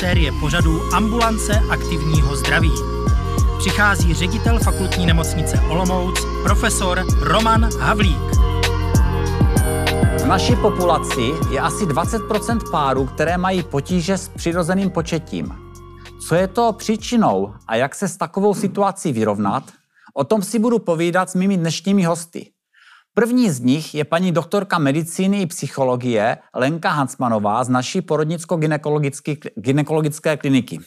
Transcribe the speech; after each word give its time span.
série 0.00 0.32
pořadů 0.40 0.94
Ambulance 0.94 1.60
aktivního 1.70 2.36
zdraví. 2.36 2.72
Přichází 3.58 4.14
ředitel 4.14 4.58
fakultní 4.58 5.06
nemocnice 5.06 5.60
Olomouc, 5.70 6.20
profesor 6.42 7.04
Roman 7.20 7.68
Havlík. 7.80 8.36
V 10.18 10.26
naší 10.26 10.56
populaci 10.56 11.32
je 11.50 11.60
asi 11.60 11.84
20% 11.84 12.70
párů, 12.70 13.06
které 13.06 13.38
mají 13.38 13.62
potíže 13.62 14.18
s 14.18 14.28
přirozeným 14.28 14.90
početím. 14.90 15.54
Co 16.28 16.34
je 16.34 16.48
to 16.48 16.72
příčinou 16.72 17.54
a 17.68 17.76
jak 17.76 17.94
se 17.94 18.08
s 18.08 18.16
takovou 18.16 18.54
situací 18.54 19.12
vyrovnat, 19.12 19.64
o 20.14 20.24
tom 20.24 20.42
si 20.42 20.58
budu 20.58 20.78
povídat 20.78 21.30
s 21.30 21.34
mými 21.34 21.56
dnešními 21.56 22.04
hosty. 22.04 22.50
První 23.18 23.50
z 23.50 23.60
nich 23.60 23.94
je 23.94 24.04
paní 24.04 24.32
doktorka 24.32 24.78
medicíny 24.78 25.42
i 25.42 25.46
psychologie 25.46 26.38
Lenka 26.54 26.90
Hansmanová 26.90 27.64
z 27.64 27.68
naší 27.68 28.00
porodnicko-gynekologické 28.00 30.36
kliniky. 30.36 30.78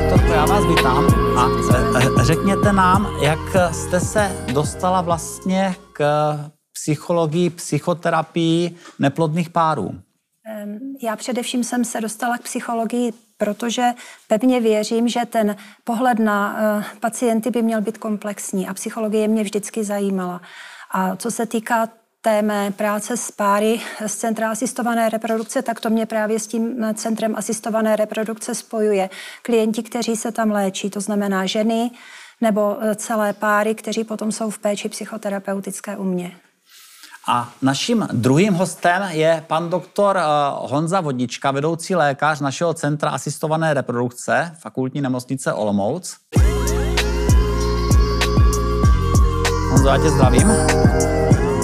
Doktorko, 0.00 0.32
já 0.32 0.46
vás 0.46 0.66
vítám 0.66 1.06
a 1.38 1.48
e, 1.74 1.76
e, 2.20 2.24
řekněte 2.24 2.72
nám, 2.72 3.08
jak 3.22 3.72
jste 3.72 4.00
se 4.00 4.32
dostala 4.54 5.00
vlastně 5.00 5.76
k 5.92 6.02
psychologii, 6.72 7.50
psychoterapii 7.50 8.76
neplodných 8.98 9.50
párů. 9.50 9.94
Já 11.02 11.16
především 11.16 11.64
jsem 11.64 11.84
se 11.84 12.00
dostala 12.00 12.38
k 12.38 12.42
psychologii 12.42 13.12
protože 13.38 13.92
pevně 14.28 14.60
věřím, 14.60 15.08
že 15.08 15.20
ten 15.26 15.56
pohled 15.84 16.18
na 16.18 16.56
uh, 16.78 16.84
pacienty 17.00 17.50
by 17.50 17.62
měl 17.62 17.80
být 17.80 17.98
komplexní 17.98 18.68
a 18.68 18.74
psychologie 18.74 19.28
mě 19.28 19.42
vždycky 19.42 19.84
zajímala. 19.84 20.40
A 20.90 21.16
co 21.16 21.30
se 21.30 21.46
týká 21.46 21.88
té 22.20 22.42
mé 22.42 22.70
práce 22.70 23.16
s 23.16 23.30
páry 23.30 23.80
z 24.06 24.14
Centra 24.14 24.50
asistované 24.50 25.08
reprodukce, 25.08 25.62
tak 25.62 25.80
to 25.80 25.90
mě 25.90 26.06
právě 26.06 26.38
s 26.38 26.46
tím 26.46 26.84
eh, 26.84 26.94
Centrem 26.94 27.36
asistované 27.36 27.96
reprodukce 27.96 28.54
spojuje. 28.54 29.10
Klienti, 29.42 29.82
kteří 29.82 30.16
se 30.16 30.32
tam 30.32 30.50
léčí, 30.50 30.90
to 30.90 31.00
znamená 31.00 31.46
ženy 31.46 31.90
nebo 32.40 32.76
eh, 32.80 32.94
celé 32.94 33.32
páry, 33.32 33.74
kteří 33.74 34.04
potom 34.04 34.32
jsou 34.32 34.50
v 34.50 34.58
péči 34.58 34.88
psychoterapeutické 34.88 35.96
u 35.96 36.04
mě. 36.04 36.36
A 37.28 37.48
naším 37.62 38.08
druhým 38.12 38.54
hostem 38.54 39.02
je 39.10 39.44
pan 39.46 39.70
doktor 39.70 40.16
eh, 40.16 40.22
Honza 40.54 41.00
Vodnička, 41.00 41.50
vedoucí 41.50 41.94
lékař 41.94 42.40
našeho 42.40 42.74
Centra 42.74 43.10
asistované 43.10 43.74
reprodukce 43.74 44.56
Fakultní 44.58 45.00
nemocnice 45.00 45.52
Olomouc. 45.52 46.16
Honzo, 49.70 49.88
já 49.88 49.98
tě 49.98 50.10
zdravím. 50.10 50.50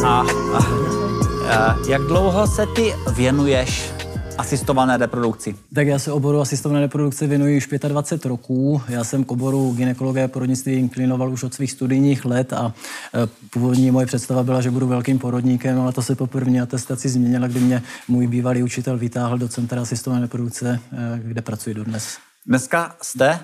A, 0.07 0.09
a, 0.09 0.59
a 1.57 1.77
jak 1.89 2.03
dlouho 2.03 2.47
se 2.47 2.67
ty 2.67 2.95
věnuješ 3.13 3.94
asistované 4.39 4.97
reprodukci? 4.97 5.57
Tak 5.75 5.87
já 5.87 5.99
se 5.99 6.13
oboru 6.13 6.41
asistované 6.41 6.81
reprodukce 6.81 7.27
věnuji 7.27 7.57
už 7.57 7.69
25 7.89 8.29
roků. 8.29 8.83
Já 8.89 9.05
jsem 9.05 9.25
k 9.25 9.33
oboru 9.33 9.73
gynekologie 9.73 10.25
a 10.25 10.29
porodnictví 10.29 10.73
inklinoval 10.73 11.33
už 11.33 11.43
od 11.43 11.55
svých 11.55 11.73
studijních 11.73 12.25
let 12.25 12.53
a 12.53 12.73
e, 13.15 13.27
původní 13.51 13.91
moje 13.91 14.07
představa 14.07 14.43
byla, 14.43 14.61
že 14.61 14.71
budu 14.71 14.87
velkým 14.87 15.19
porodníkem, 15.19 15.81
ale 15.81 15.93
to 15.93 16.03
se 16.03 16.15
po 16.15 16.27
první 16.27 16.61
atestaci 16.61 17.09
změnilo, 17.09 17.49
kdy 17.49 17.61
mě 17.61 17.83
můj 18.09 18.27
bývalý 18.27 18.63
učitel 18.63 18.99
vytáhl 18.99 19.39
do 19.39 19.49
Centra 19.49 19.83
asistované 19.83 20.23
reprodukce, 20.23 20.81
e, 20.93 21.19
kde 21.19 21.43
pracuji 21.43 21.75
dodnes. 21.75 22.19
Dneska 22.47 22.97
jste 23.03 23.41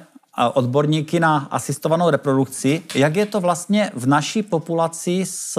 odborníky 0.54 1.20
na 1.20 1.36
asistovanou 1.36 2.10
reprodukci. 2.10 2.82
Jak 2.94 3.16
je 3.16 3.26
to 3.26 3.40
vlastně 3.40 3.90
v 3.94 4.06
naší 4.06 4.42
populaci 4.42 5.22
s 5.24 5.58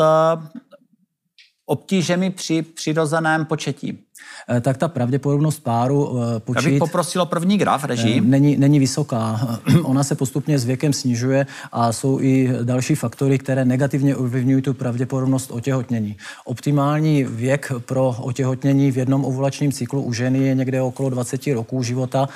obtížemi 1.65 2.29
při 2.29 2.61
přirozeném 2.61 3.45
početí? 3.45 3.99
Eh, 4.49 4.61
tak 4.61 4.77
ta 4.77 4.87
pravděpodobnost 4.87 5.59
páru 5.59 6.19
eh, 6.19 6.39
počít... 6.39 6.63
Já 6.63 6.69
bych 6.69 6.79
poprosil 6.79 7.21
o 7.21 7.25
první 7.25 7.57
graf, 7.57 7.83
režim. 7.83 8.23
Eh, 8.23 8.27
není, 8.27 8.57
není 8.57 8.79
vysoká. 8.79 9.39
Ona 9.83 10.03
se 10.03 10.15
postupně 10.15 10.59
s 10.59 10.65
věkem 10.65 10.93
snižuje 10.93 11.45
a 11.71 11.91
jsou 11.91 12.19
i 12.21 12.49
další 12.63 12.95
faktory, 12.95 13.37
které 13.37 13.65
negativně 13.65 14.15
ovlivňují 14.15 14.61
tu 14.61 14.73
pravděpodobnost 14.73 15.51
otěhotnění. 15.51 16.17
Optimální 16.45 17.23
věk 17.23 17.71
pro 17.85 18.15
otěhotnění 18.19 18.91
v 18.91 18.97
jednom 18.97 19.25
ovulačním 19.25 19.71
cyklu 19.71 20.01
u 20.01 20.13
ženy 20.13 20.39
je 20.39 20.55
někde 20.55 20.81
okolo 20.81 21.09
20 21.09 21.47
roků 21.47 21.83
života. 21.83 22.29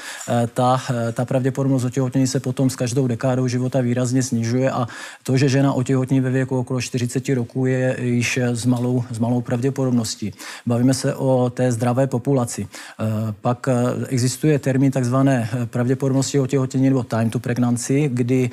Ta, 0.53 0.81
ta 1.13 1.25
pravděpodobnost 1.25 1.83
otěhotnění 1.83 2.27
se 2.27 2.39
potom 2.39 2.69
s 2.69 2.75
každou 2.75 3.07
dekádou 3.07 3.47
života 3.47 3.81
výrazně 3.81 4.23
snižuje 4.23 4.71
a 4.71 4.87
to, 5.23 5.37
že 5.37 5.49
žena 5.49 5.73
otěhotní 5.73 6.21
ve 6.21 6.29
věku 6.29 6.57
okolo 6.57 6.81
40 6.81 7.29
roků, 7.29 7.65
je 7.65 7.97
již 8.01 8.37
s 8.37 8.65
malou, 8.65 9.03
s 9.11 9.19
malou 9.19 9.41
pravděpodobností. 9.41 10.33
Bavíme 10.65 10.93
se 10.93 11.15
o 11.15 11.49
té 11.49 11.64
zdravé 11.71 12.07
populaci. 12.07 12.67
Eh, 12.67 13.33
pak 13.41 13.67
eh, 13.67 13.73
existuje 14.07 14.59
termín 14.59 14.91
takzvané 14.91 15.49
eh, 15.53 15.65
pravděpodobnosti 15.65 16.39
otěhotnění 16.39 16.89
nebo 16.89 17.03
time 17.03 17.29
to 17.29 17.39
pregnancy, 17.39 18.09
kdy 18.13 18.49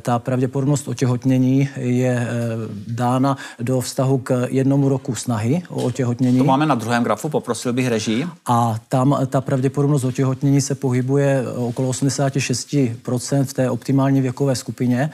ta 0.00 0.18
pravděpodobnost 0.18 0.88
otěhotnění 0.88 1.68
je 1.76 2.28
dána 2.88 3.36
do 3.60 3.80
vztahu 3.80 4.18
k 4.18 4.46
jednomu 4.50 4.88
roku 4.88 5.14
snahy 5.14 5.62
o 5.68 5.82
otěhotnění. 5.82 6.38
To 6.38 6.44
máme 6.44 6.66
na 6.66 6.74
druhém 6.74 7.04
grafu, 7.04 7.28
poprosil 7.28 7.72
bych 7.72 7.88
režii. 7.88 8.26
A 8.46 8.76
tam 8.88 9.16
ta 9.26 9.40
pravděpodobnost 9.40 10.04
otěhotnění 10.04 10.60
se 10.60 10.74
pohybuje 10.74 11.44
okolo 11.54 11.90
86% 11.90 13.44
v 13.44 13.52
té 13.52 13.70
optimální 13.70 14.20
věkové 14.20 14.56
skupině, 14.56 15.10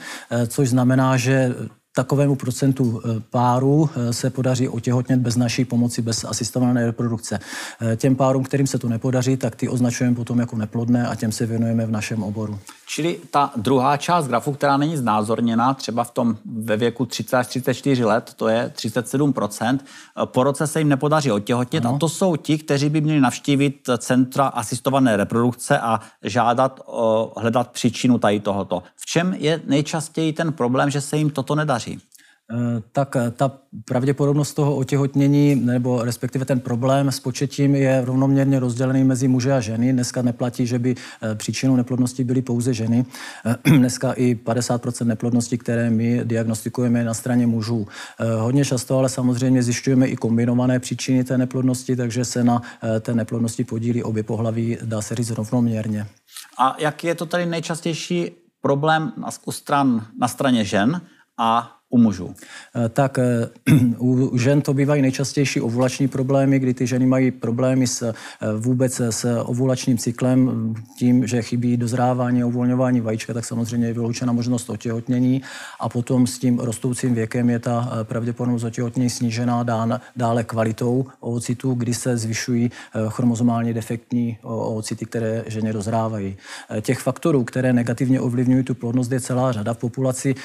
což 0.47 0.69
znamená, 0.69 1.17
že 1.17 1.55
takovému 1.95 2.35
procentu 2.35 3.01
eh, 3.05 3.21
párů 3.29 3.89
eh, 3.89 4.13
se 4.13 4.29
podaří 4.29 4.67
otěhotnět 4.67 5.19
bez 5.19 5.35
naší 5.35 5.65
pomoci, 5.65 6.01
bez 6.01 6.25
asistované 6.25 6.85
reprodukce. 6.85 7.39
Eh, 7.81 7.95
těm 7.95 8.15
párům, 8.15 8.43
kterým 8.43 8.67
se 8.67 8.79
to 8.79 8.89
nepodaří, 8.89 9.37
tak 9.37 9.55
ty 9.55 9.69
označujeme 9.69 10.15
potom 10.15 10.39
jako 10.39 10.55
neplodné 10.55 11.07
a 11.07 11.15
těm 11.15 11.31
se 11.31 11.45
věnujeme 11.45 11.85
v 11.85 11.91
našem 11.91 12.23
oboru. 12.23 12.59
Čili 12.91 13.19
ta 13.31 13.51
druhá 13.55 13.97
část 13.97 14.27
grafu, 14.27 14.53
která 14.53 14.77
není 14.77 14.97
znázorněna, 14.97 15.73
třeba 15.73 16.03
v 16.03 16.11
tom 16.11 16.37
ve 16.45 16.77
věku 16.77 17.05
30 17.05 17.37
až 17.37 17.47
34 17.47 18.05
let, 18.05 18.33
to 18.35 18.47
je 18.47 18.73
37%, 18.75 19.79
po 20.25 20.43
roce 20.43 20.67
se 20.67 20.79
jim 20.79 20.89
nepodaří 20.89 21.31
otěhotnět 21.31 21.85
ano. 21.85 21.95
a 21.95 21.99
to 21.99 22.09
jsou 22.09 22.35
ti, 22.35 22.57
kteří 22.57 22.89
by 22.89 23.01
měli 23.01 23.19
navštívit 23.19 23.89
centra 23.97 24.47
asistované 24.47 25.17
reprodukce 25.17 25.79
a 25.79 25.99
žádat, 26.23 26.79
hledat 27.37 27.71
příčinu 27.71 28.17
tady 28.17 28.39
tohoto. 28.39 28.83
V 28.95 29.05
čem 29.05 29.33
je 29.33 29.61
nejčastěji 29.65 30.33
ten 30.33 30.53
problém, 30.53 30.89
že 30.89 31.01
se 31.01 31.17
jim 31.17 31.29
toto 31.29 31.55
nedaří? 31.55 31.99
Eh, 32.51 32.81
tak 32.91 33.15
eh, 33.15 33.31
ta 33.31 33.51
pravděpodobnost 33.85 34.53
toho 34.53 34.75
otěhotnění, 34.75 35.55
nebo 35.55 36.03
respektive 36.03 36.45
ten 36.45 36.59
problém 36.59 37.11
s 37.11 37.19
početím 37.19 37.75
je 37.75 38.05
rovnoměrně 38.05 38.59
rozdělený 38.59 39.03
mezi 39.03 39.27
muže 39.27 39.53
a 39.53 39.59
ženy. 39.59 39.93
Dneska 39.93 40.21
neplatí, 40.21 40.67
že 40.67 40.79
by 40.79 40.95
eh, 41.21 41.35
příčinou 41.35 41.75
neplodnosti 41.75 42.23
byly 42.23 42.41
pouze 42.41 42.73
ženy. 42.73 43.05
Dneska 43.63 44.13
i 44.13 44.35
50% 44.35 45.05
neplodnosti, 45.05 45.57
které 45.57 45.89
my 45.89 46.21
diagnostikujeme 46.23 47.03
na 47.03 47.13
straně 47.13 47.47
mužů. 47.47 47.87
Hodně 48.39 48.65
často 48.65 48.97
ale 48.97 49.09
samozřejmě 49.09 49.63
zjišťujeme 49.63 50.07
i 50.07 50.15
kombinované 50.15 50.79
příčiny 50.79 51.23
té 51.23 51.37
neplodnosti, 51.37 51.95
takže 51.95 52.25
se 52.25 52.43
na 52.43 52.61
té 53.01 53.13
neplodnosti 53.13 53.63
podílí 53.63 54.03
obě 54.03 54.23
pohlaví, 54.23 54.77
dá 54.83 55.01
se 55.01 55.15
říct, 55.15 55.31
rovnoměrně. 55.31 56.07
A 56.57 56.75
jak 56.79 57.03
je 57.03 57.15
to 57.15 57.25
tady 57.25 57.45
nejčastější 57.45 58.31
problém 58.61 59.13
na, 59.17 59.31
stran, 59.51 60.05
na 60.19 60.27
straně 60.27 60.65
žen 60.65 61.01
a 61.37 61.78
u 61.89 61.97
mužů? 61.97 62.35
Eh, 62.75 62.89
tak 62.89 63.19
eh, 63.19 63.49
u 63.99 64.37
žen 64.37 64.61
to 64.61 64.73
bývají 64.73 65.01
nejčastější 65.01 65.61
ovulační 65.61 66.07
problémy, 66.07 66.59
kdy 66.59 66.73
ty 66.73 66.87
ženy 66.87 67.05
mají 67.05 67.31
problémy 67.31 67.87
s, 67.87 68.01
eh, 68.01 68.13
vůbec 68.57 68.99
s 68.99 69.43
ovulačním 69.43 69.97
cyklem, 69.97 70.73
tím, 70.99 71.27
že 71.27 71.41
chybí 71.41 71.77
dozrávání 71.77 72.43
a 72.43 72.45
uvolňování 72.45 73.01
vajíčka, 73.01 73.33
tak 73.33 73.45
samozřejmě 73.45 73.87
je 73.87 73.93
vyloučena 73.93 74.33
možnost 74.33 74.69
otěhotnění 74.69 75.41
a 75.79 75.89
potom 75.89 76.27
s 76.27 76.39
tím 76.39 76.59
rostoucím 76.59 77.13
věkem 77.13 77.49
je 77.49 77.59
ta 77.59 77.89
pravděpodobnost 78.03 78.63
otěhotnění 78.63 79.09
snížená 79.09 79.63
dále 80.15 80.43
kvalitou 80.43 81.05
ovocitů, 81.19 81.73
kdy 81.73 81.93
se 81.93 82.17
zvyšují 82.17 82.71
chromozomálně 83.07 83.73
defektní 83.73 84.37
ovocity, 84.41 85.05
které 85.05 85.43
ženě 85.47 85.73
dozrávají. 85.73 86.37
Těch 86.81 86.99
faktorů, 86.99 87.43
které 87.43 87.73
negativně 87.73 88.21
ovlivňují 88.21 88.63
tu 88.63 88.75
plodnost, 88.75 89.11
je 89.11 89.19
celá 89.19 89.51
řada 89.51 89.73
v 89.73 89.77
populaci. 89.77 90.35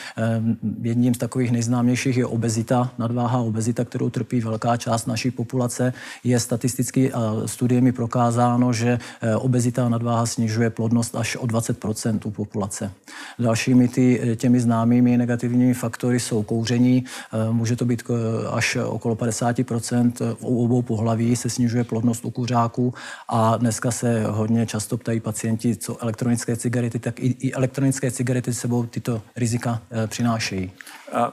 Jedním 0.83 1.15
z 1.15 1.19
takových 1.19 1.34
takových 1.35 1.53
nejznámějších 1.53 2.17
je 2.17 2.27
obezita, 2.27 2.91
nadváha 2.99 3.39
obezita, 3.39 3.85
kterou 3.85 4.11
trpí 4.11 4.41
velká 4.41 4.77
část 4.77 5.07
naší 5.07 5.31
populace. 5.31 5.93
Je 6.25 6.41
statisticky 6.41 7.13
a 7.13 7.43
studiemi 7.47 7.93
prokázáno, 7.93 8.73
že 8.73 8.99
eh, 9.21 9.37
obezita 9.37 9.87
a 9.87 9.89
nadváha 9.89 10.27
snižuje 10.27 10.71
plodnost 10.71 11.17
až 11.17 11.37
o 11.37 11.47
20 11.47 11.85
u 12.25 12.31
populace. 12.31 12.93
Dalšími 13.39 13.89
ty, 13.89 14.21
eh, 14.23 14.37
těmi 14.37 14.61
známými 14.61 15.17
negativními 15.17 15.75
faktory 15.75 16.21
jsou 16.21 16.43
kouření. 16.43 17.05
Eh, 17.05 17.53
může 17.53 17.77
to 17.77 17.85
být 17.85 18.03
až 18.51 18.77
okolo 18.77 19.15
50% 19.15 20.23
u 20.41 20.65
obou 20.65 20.83
pohlaví 20.83 21.37
se 21.37 21.51
snižuje 21.51 21.85
plodnost 21.85 22.25
u 22.25 22.31
kuřáků 22.31 22.95
a 23.29 23.57
dneska 23.57 23.91
se 23.91 24.25
hodně 24.31 24.67
často 24.67 24.97
ptají 24.97 25.21
pacienti, 25.21 25.77
co 25.77 26.03
elektronické 26.03 26.57
cigarety, 26.57 26.99
tak 26.99 27.21
i, 27.21 27.27
i 27.27 27.53
elektronické 27.53 28.11
cigarety 28.11 28.55
sebou 28.55 28.87
tyto 28.87 29.23
rizika 29.37 29.83
přinášejí. 30.07 30.71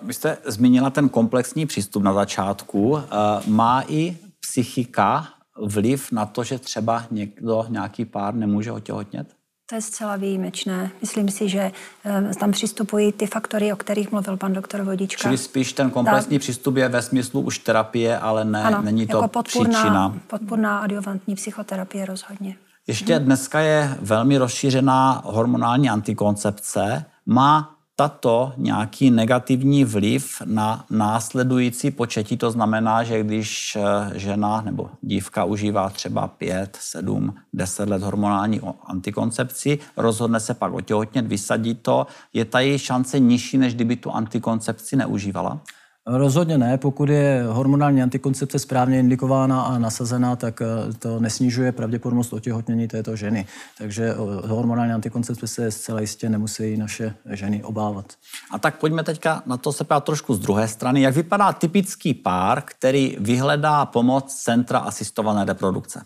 Vy 0.01 0.13
jste 0.13 0.37
zmínila 0.45 0.89
ten 0.89 1.09
komplexní 1.09 1.65
přístup 1.65 2.03
na 2.03 2.13
začátku. 2.13 3.01
Má 3.47 3.83
i 3.87 4.17
psychika 4.39 5.27
vliv 5.61 6.11
na 6.11 6.25
to, 6.25 6.43
že 6.43 6.59
třeba 6.59 7.03
někdo, 7.11 7.65
nějaký 7.69 8.05
pár 8.05 8.35
nemůže 8.35 8.71
otěhotnět? 8.71 9.27
To 9.69 9.75
je 9.75 9.81
zcela 9.81 10.15
výjimečné. 10.15 10.91
Myslím 11.01 11.29
si, 11.29 11.49
že 11.49 11.71
eh, 12.05 12.31
tam 12.39 12.51
přistupují 12.51 13.11
ty 13.11 13.27
faktory, 13.27 13.73
o 13.73 13.75
kterých 13.75 14.11
mluvil 14.11 14.37
pan 14.37 14.53
doktor 14.53 14.81
Vodička. 14.81 15.21
Čili 15.21 15.37
spíš 15.37 15.73
ten 15.73 15.89
komplexní 15.89 16.37
Ta... 16.37 16.41
přístup 16.41 16.75
je 16.75 16.89
ve 16.89 17.01
smyslu 17.01 17.41
už 17.41 17.57
terapie, 17.57 18.19
ale 18.19 18.45
ne, 18.45 18.63
ano, 18.63 18.81
není 18.81 19.07
to 19.07 19.17
jako 19.17 19.27
podpůrná, 19.27 19.79
příčina. 19.79 20.17
podpůrná 20.27 20.79
adjuvantní 20.79 21.35
psychoterapie 21.35 22.05
rozhodně. 22.05 22.55
Ještě 22.87 23.19
dneska 23.19 23.59
je 23.59 23.97
velmi 24.01 24.37
rozšířená 24.37 25.21
hormonální 25.25 25.89
antikoncepce. 25.89 27.05
Má 27.25 27.75
tato 28.01 28.53
nějaký 28.57 29.11
negativní 29.11 29.85
vliv 29.85 30.41
na 30.45 30.85
následující 30.89 31.91
početí. 31.91 32.37
To 32.37 32.51
znamená, 32.51 33.03
že 33.03 33.23
když 33.23 33.77
eh, 33.77 34.19
žena 34.19 34.61
nebo 34.61 34.89
dívka 35.01 35.43
užívá 35.43 35.89
třeba 35.89 36.27
5, 36.27 36.77
7, 36.81 37.35
10 37.53 37.89
let 37.89 38.01
hormonální 38.01 38.61
antikoncepci, 38.85 39.79
rozhodne 39.97 40.39
se 40.39 40.53
pak 40.53 40.73
otěhotnět, 40.73 41.27
vysadí 41.27 41.75
to, 41.75 42.07
je 42.33 42.45
ta 42.45 42.59
její 42.59 42.79
šance 42.79 43.19
nižší, 43.19 43.57
než 43.57 43.75
kdyby 43.75 43.95
tu 43.95 44.11
antikoncepci 44.11 44.95
neužívala? 44.95 45.61
Rozhodně 46.07 46.57
ne. 46.57 46.77
Pokud 46.77 47.09
je 47.09 47.43
hormonální 47.47 48.01
antikoncepce 48.01 48.59
správně 48.59 48.99
indikována 48.99 49.61
a 49.61 49.77
nasazená, 49.77 50.35
tak 50.35 50.61
eh, 50.61 50.93
to 50.93 51.19
nesnižuje 51.19 51.71
pravděpodobnost 51.71 52.33
otěhotnění 52.33 52.87
této 52.87 53.15
ženy. 53.15 53.47
Takže 53.77 54.13
hormonální 54.45 54.93
antikoncepce 54.93 55.47
se 55.47 55.71
zcela 55.71 56.01
jistě 56.01 56.29
nemusí 56.29 56.77
naše 56.77 57.13
ženy 57.29 57.63
obávat. 57.63 58.05
A 58.51 58.59
tak 58.59 58.79
pojďme 58.79 59.03
teďka 59.03 59.43
na 59.45 59.57
to 59.57 59.73
se 59.73 59.83
pát 59.83 60.03
trošku 60.03 60.33
z 60.33 60.39
druhé 60.39 60.67
strany. 60.67 61.01
Jak 61.01 61.15
vypadá 61.15 61.53
typický 61.53 62.13
pár, 62.13 62.61
který 62.65 63.17
vyhledá 63.19 63.85
pomoc 63.85 64.33
Centra 64.35 64.79
asistované 64.79 65.45
reprodukce? 65.45 66.01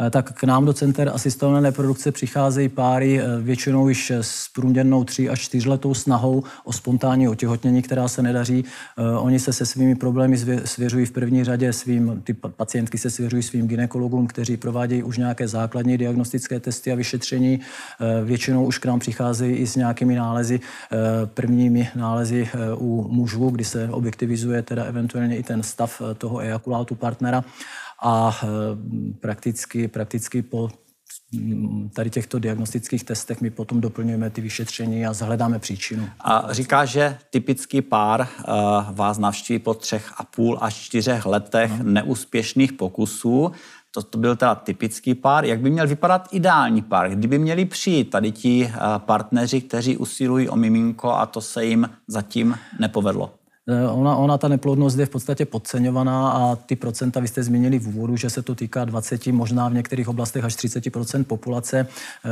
Eh, 0.00 0.10
tak 0.10 0.32
k 0.32 0.44
nám 0.44 0.64
do 0.64 0.72
center 0.72 1.10
asistované 1.14 1.72
produkce 1.72 2.12
přicházejí 2.12 2.68
páry 2.68 3.20
eh, 3.20 3.24
většinou 3.40 3.88
již 3.88 4.10
s 4.10 4.48
průměrnou 4.48 5.04
3 5.04 5.28
až 5.28 5.40
4 5.40 5.68
letou 5.68 5.94
snahou 5.94 6.42
o 6.64 6.72
spontánní 6.72 7.28
otěhotnění, 7.28 7.82
která 7.82 8.08
se 8.08 8.22
nedaří. 8.22 8.64
Eh, 8.98 9.18
oni 9.18 9.38
se 9.38 9.52
se 9.52 9.66
svými 9.66 9.94
problémy 9.94 10.38
svěřují 10.64 11.06
v 11.06 11.12
první 11.12 11.44
řadě 11.44 11.72
svým, 11.72 12.22
ty 12.24 12.34
pacientky 12.34 12.98
se 12.98 13.10
svěřují 13.10 13.42
svým 13.42 13.68
ginekologům, 13.68 14.26
kteří 14.26 14.56
provádějí 14.56 15.02
už 15.02 15.18
nějaké 15.18 15.48
základní 15.48 15.98
diagnostické 15.98 16.60
testy 16.60 16.92
a 16.92 16.94
vyšetření. 16.94 17.60
Většinou 18.24 18.64
už 18.64 18.78
k 18.78 18.86
nám 18.86 18.98
přicházejí 18.98 19.56
i 19.56 19.66
s 19.66 19.76
nějakými 19.76 20.14
nálezy, 20.14 20.60
prvními 21.34 21.88
nálezy 21.96 22.48
u 22.76 23.08
mužů, 23.10 23.50
kdy 23.50 23.64
se 23.64 23.88
objektivizuje 23.88 24.62
teda 24.62 24.84
eventuálně 24.84 25.36
i 25.36 25.42
ten 25.42 25.62
stav 25.62 26.02
toho 26.18 26.38
ejakulátu 26.38 26.94
partnera 26.94 27.44
a 28.02 28.36
eh, 28.42 28.46
prakticky, 29.20 29.88
prakticky 29.88 30.42
po 30.42 30.68
mm, 31.32 31.90
tady 31.94 32.10
těchto 32.10 32.38
diagnostických 32.38 33.04
testech 33.04 33.40
my 33.40 33.50
potom 33.50 33.80
doplňujeme 33.80 34.30
ty 34.30 34.40
vyšetření 34.40 35.06
a 35.06 35.12
zhledáme 35.12 35.58
příčinu. 35.58 36.08
A 36.20 36.46
říká, 36.50 36.84
že 36.84 37.18
typický 37.30 37.82
pár 37.82 38.20
uh, 38.20 38.56
vás 38.90 39.18
navštíví 39.18 39.58
po 39.58 39.74
třech 39.74 40.12
a 40.16 40.24
půl 40.24 40.58
až 40.60 40.74
čtyřech 40.74 41.26
letech 41.26 41.78
no. 41.78 41.84
neúspěšných 41.92 42.72
pokusů. 42.72 43.52
To, 43.90 44.02
to 44.02 44.18
byl 44.18 44.36
teda 44.36 44.54
typický 44.54 45.14
pár. 45.14 45.44
Jak 45.44 45.60
by 45.60 45.70
měl 45.70 45.86
vypadat 45.86 46.28
ideální 46.32 46.82
pár? 46.82 47.10
Kdyby 47.10 47.38
měli 47.38 47.64
přijít 47.64 48.10
tady 48.10 48.32
ti 48.32 48.64
uh, 48.66 48.98
partneři, 48.98 49.60
kteří 49.60 49.96
usilují 49.96 50.48
o 50.48 50.56
miminko 50.56 51.12
a 51.12 51.26
to 51.26 51.40
se 51.40 51.64
jim 51.64 51.90
zatím 52.08 52.58
nepovedlo? 52.78 53.34
Eh, 53.68 53.88
ona, 53.88 54.16
ona, 54.16 54.38
ta 54.38 54.48
neplodnost 54.48 54.98
je 54.98 55.06
v 55.06 55.10
podstatě 55.10 55.44
podceňovaná 55.44 56.30
a 56.30 56.56
ty 56.56 56.76
procenta, 56.76 57.20
vy 57.20 57.28
jste 57.28 57.42
zmínili 57.42 57.78
v 57.78 57.88
úvodu, 57.88 58.16
že 58.16 58.30
se 58.30 58.42
to 58.42 58.54
týká 58.54 58.84
20, 58.84 59.26
možná 59.26 59.68
v 59.68 59.74
některých 59.74 60.08
oblastech 60.08 60.44
až 60.44 60.54
30% 60.54 61.24
populace. 61.24 61.86
Eh, 62.24 62.30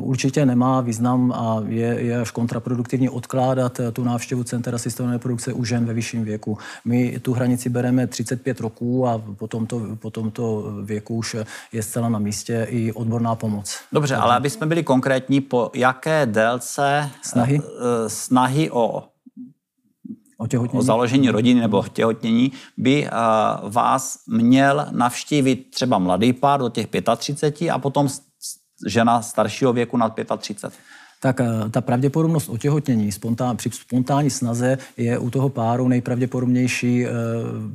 určitě 0.00 0.46
nemá 0.46 0.80
význam 0.80 1.32
a 1.32 1.62
je, 1.66 1.86
je 1.86 2.20
až 2.20 2.30
kontraproduktivní 2.30 3.08
odkládat 3.08 3.80
eh, 3.80 3.92
tu 3.92 4.04
návštěvu 4.04 4.44
Centra 4.44 4.74
asistované 4.74 5.18
produkce 5.18 5.52
u 5.52 5.64
žen 5.64 5.84
ve 5.84 5.94
vyšším 5.94 6.24
věku. 6.24 6.58
My 6.84 7.18
tu 7.22 7.32
hranici 7.32 7.68
bereme 7.68 8.06
35 8.06 8.60
roků 8.60 9.08
a 9.08 9.22
po 9.36 9.46
tomto, 9.46 9.80
po 9.96 10.10
tomto 10.10 10.72
věku 10.82 11.16
už 11.16 11.36
je 11.72 11.82
zcela 11.82 12.08
na 12.08 12.18
místě 12.18 12.66
i 12.70 12.92
odborná 12.92 13.34
pomoc. 13.34 13.80
Dobře, 13.92 14.16
ale 14.16 14.36
aby 14.36 14.50
jsme 14.50 14.66
byli 14.66 14.82
konkrétní, 14.82 15.40
po 15.40 15.70
jaké 15.74 16.26
délce 16.26 17.10
snahy, 17.22 17.60
snahy 18.08 18.70
o 18.70 19.13
o 20.38 20.82
založení 20.82 21.30
rodiny 21.30 21.60
nebo 21.60 21.84
těhotnění, 21.92 22.52
by 22.76 23.08
vás 23.62 24.18
měl 24.26 24.86
navštívit 24.90 25.70
třeba 25.70 25.98
mladý 25.98 26.32
pár 26.32 26.60
do 26.60 26.68
těch 26.68 26.88
35 27.16 27.70
a 27.70 27.78
potom 27.78 28.08
žena 28.86 29.22
staršího 29.22 29.72
věku 29.72 29.96
nad 29.96 30.16
35 30.38 30.72
tak 31.24 31.40
eh, 31.40 31.70
ta 31.70 31.80
pravděpodobnost 31.80 32.48
otěhotnění 32.48 33.12
spontán, 33.12 33.56
při 33.56 33.70
spontánní 33.70 34.30
snaze 34.30 34.78
je 34.96 35.18
u 35.18 35.30
toho 35.30 35.48
páru 35.48 35.88
nejpravděpodobnější 35.88 37.04
eh, 37.04 37.10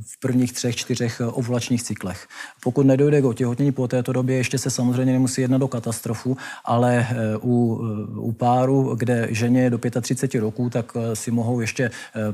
v 0.01 0.19
prvních 0.19 0.53
třech, 0.53 0.75
čtyřech 0.75 1.21
eh, 1.21 1.25
ovulačních 1.25 1.83
cyklech. 1.83 2.27
Pokud 2.63 2.85
nedojde 2.85 3.21
k 3.21 3.25
otěhotnění 3.25 3.71
po 3.71 3.87
této 3.87 4.13
době, 4.13 4.35
ještě 4.35 4.57
se 4.57 4.69
samozřejmě 4.69 5.13
nemusí 5.13 5.41
jednat 5.41 5.61
o 5.61 5.67
katastrofu, 5.67 6.37
ale 6.65 7.07
u, 7.41 7.81
u 8.15 8.31
páru, 8.31 8.95
kde 8.95 9.27
ženě 9.31 9.61
je 9.61 9.69
do 9.69 9.79
35 10.01 10.41
roků, 10.41 10.69
tak 10.69 10.93
si 11.13 11.31
mohou 11.31 11.59
ještě 11.59 11.91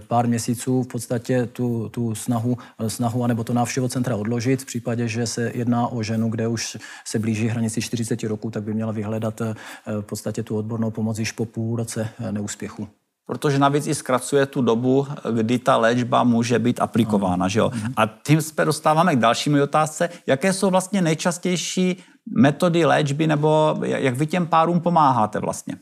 pár 0.08 0.28
měsíců 0.28 0.84
v 0.84 0.88
podstatě 0.88 1.46
tu, 1.46 1.90
tu 1.90 2.16
snahu, 2.16 2.58
snahu 2.88 3.24
anebo 3.24 3.44
to 3.44 3.54
návštěvo 3.54 3.90
centra 3.90 4.16
odložit. 4.16 4.62
V 4.62 4.66
případě, 4.66 5.08
že 5.08 5.28
se 5.28 5.52
jedná 5.56 5.88
o 5.88 6.04
ženu, 6.04 6.30
kde 6.30 6.48
už 6.48 6.78
se 7.06 7.20
blíží 7.20 7.48
hranici 7.48 7.82
40 7.82 8.24
roků, 8.24 8.52
tak 8.52 8.64
by 8.64 8.74
měla 8.74 8.92
vyhledat 8.92 9.42
v 9.86 10.02
podstatě 10.02 10.44
tu 10.44 10.58
odbornou 10.58 10.92
pomoc 10.92 11.05
pomoct 11.06 11.20
již 11.20 11.32
po 11.32 11.46
půl 11.46 11.76
roce 11.78 12.10
eh, 12.20 12.32
neúspěchu. 12.32 12.88
Protože 13.26 13.60
navíc 13.60 13.88
i 13.88 13.96
zkracuje 13.96 14.46
tu 14.46 14.62
dobu, 14.62 15.08
kdy 15.32 15.60
ta 15.60 15.78
léčba 15.78 16.24
může 16.24 16.60
být 16.60 16.82
aplikována. 16.82 17.48
Že 17.48 17.60
jo? 17.60 17.72
A 17.98 18.06
tím 18.06 18.42
se 18.42 18.66
dostáváme 18.66 19.16
k 19.16 19.20
dalšímu 19.20 19.64
otázce. 19.64 20.10
Jaké 20.28 20.54
jsou 20.54 20.70
vlastně 20.70 21.02
nejčastější 21.02 22.04
metody 22.38 22.86
léčby 22.86 23.28
nebo 23.28 23.78
jak 23.82 24.16
vy 24.16 24.28
těm 24.28 24.48
párům 24.48 24.82
pomáháte 24.82 25.40
vlastně? 25.40 25.76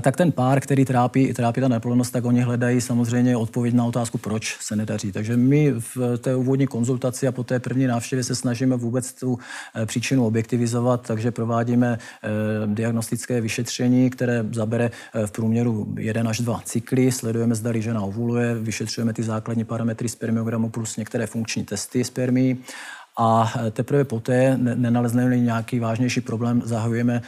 Tak 0.00 0.16
ten 0.16 0.32
pár, 0.32 0.60
který 0.60 0.84
trápí, 0.84 1.32
trápí 1.32 1.60
ta 1.60 1.68
neplodnost, 1.68 2.12
tak 2.12 2.24
oni 2.24 2.40
hledají 2.40 2.80
samozřejmě 2.80 3.36
odpověď 3.36 3.74
na 3.74 3.84
otázku, 3.84 4.18
proč 4.18 4.56
se 4.60 4.76
nedaří. 4.76 5.12
Takže 5.12 5.36
my 5.36 5.72
v 5.78 6.18
té 6.18 6.36
úvodní 6.36 6.66
konzultaci 6.66 7.26
a 7.26 7.32
po 7.32 7.44
té 7.44 7.60
první 7.60 7.86
návštěvě 7.86 8.24
se 8.24 8.34
snažíme 8.34 8.76
vůbec 8.76 9.12
tu 9.12 9.38
eh, 9.74 9.86
příčinu 9.86 10.26
objektivizovat, 10.26 11.06
takže 11.06 11.30
provádíme 11.30 11.98
eh, 11.98 12.28
diagnostické 12.66 13.40
vyšetření, 13.40 14.10
které 14.10 14.44
zabere 14.52 14.90
eh, 15.14 15.26
v 15.26 15.30
průměru 15.30 15.94
jeden 15.98 16.28
až 16.28 16.40
dva 16.40 16.62
cykly, 16.64 17.12
sledujeme, 17.12 17.54
zda 17.54 17.70
žena 17.80 18.02
ovuluje, 18.02 18.54
vyšetřujeme 18.54 19.12
ty 19.12 19.22
základní 19.22 19.64
parametry 19.64 20.08
spermiogramu 20.08 20.68
plus 20.68 20.96
některé 20.96 21.26
funkční 21.26 21.64
testy 21.64 22.04
spermí 22.04 22.58
a 23.18 23.52
teprve 23.70 24.04
poté, 24.04 24.56
nenalezneme 24.56 25.38
nějaký 25.38 25.78
vážnější 25.78 26.20
problém, 26.20 26.62
zahajujeme 26.64 27.14
e, 27.14 27.20